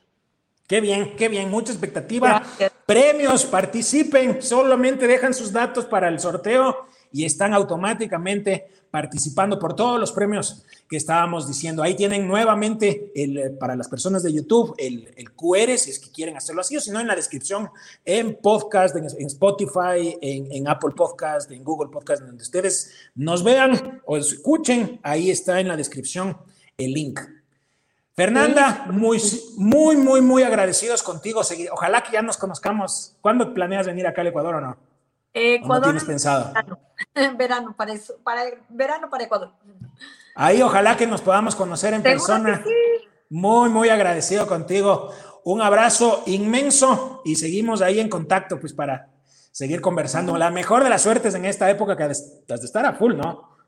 [0.66, 2.43] Qué bien, qué bien, mucha expectativa.
[2.87, 10.01] Premios, participen, solamente dejan sus datos para el sorteo y están automáticamente participando por todos
[10.01, 11.83] los premios que estábamos diciendo.
[11.83, 15.99] Ahí tienen nuevamente el, eh, para las personas de YouTube el, el, QR, si es
[15.99, 17.69] que quieren hacerlo así, o si no, en la descripción,
[18.05, 24.17] en podcast, en, Spotify, en, Apple Podcast, en Google Podcast, donde ustedes nos vean o
[24.17, 26.37] escuchen, ahí está en la descripción
[26.79, 27.21] el link.
[28.15, 29.21] Fernanda, muy,
[29.57, 31.43] muy, muy, muy agradecidos contigo.
[31.71, 33.15] Ojalá que ya nos conozcamos.
[33.21, 34.88] ¿Cuándo planeas venir acá al Ecuador o no?
[35.33, 35.85] Ecuador.
[35.85, 36.53] tienes pensado?
[37.37, 39.53] Verano, para, eso, para verano para Ecuador.
[40.35, 42.62] Ahí ojalá que nos podamos conocer en persona.
[43.31, 45.11] Muy, muy agradecido contigo.
[45.45, 49.09] Un abrazo inmenso y seguimos ahí en contacto, pues para
[49.53, 50.37] seguir conversando.
[50.37, 53.59] La mejor de las suertes en esta época que has de estar a full, ¿no?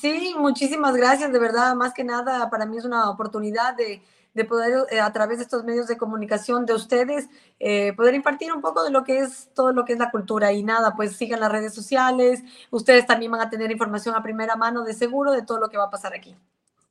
[0.00, 1.74] Sí, muchísimas gracias, de verdad.
[1.74, 4.02] Más que nada, para mí es una oportunidad de,
[4.34, 7.28] de poder, eh, a través de estos medios de comunicación de ustedes,
[7.60, 10.52] eh, poder impartir un poco de lo que es todo lo que es la cultura.
[10.52, 12.42] Y nada, pues sigan las redes sociales.
[12.70, 15.76] Ustedes también van a tener información a primera mano de seguro de todo lo que
[15.76, 16.34] va a pasar aquí.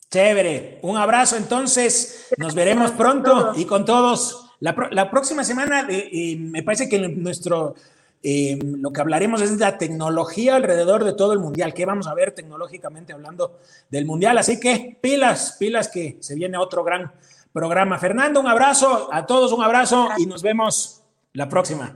[0.10, 0.80] Chévere.
[0.84, 2.30] Un abrazo entonces.
[2.38, 4.52] Nos veremos pronto y con todos.
[4.60, 7.76] La, la próxima semana eh, me parece que nuestro...
[8.24, 12.14] lo que hablaremos es de la tecnología alrededor de todo el mundial, que vamos a
[12.14, 14.38] ver tecnológicamente hablando del mundial.
[14.38, 17.12] Así que pilas, pilas que se viene otro gran
[17.54, 17.98] programa.
[18.00, 21.96] Fernando, un abrazo, a todos un abrazo y nos vemos la próxima.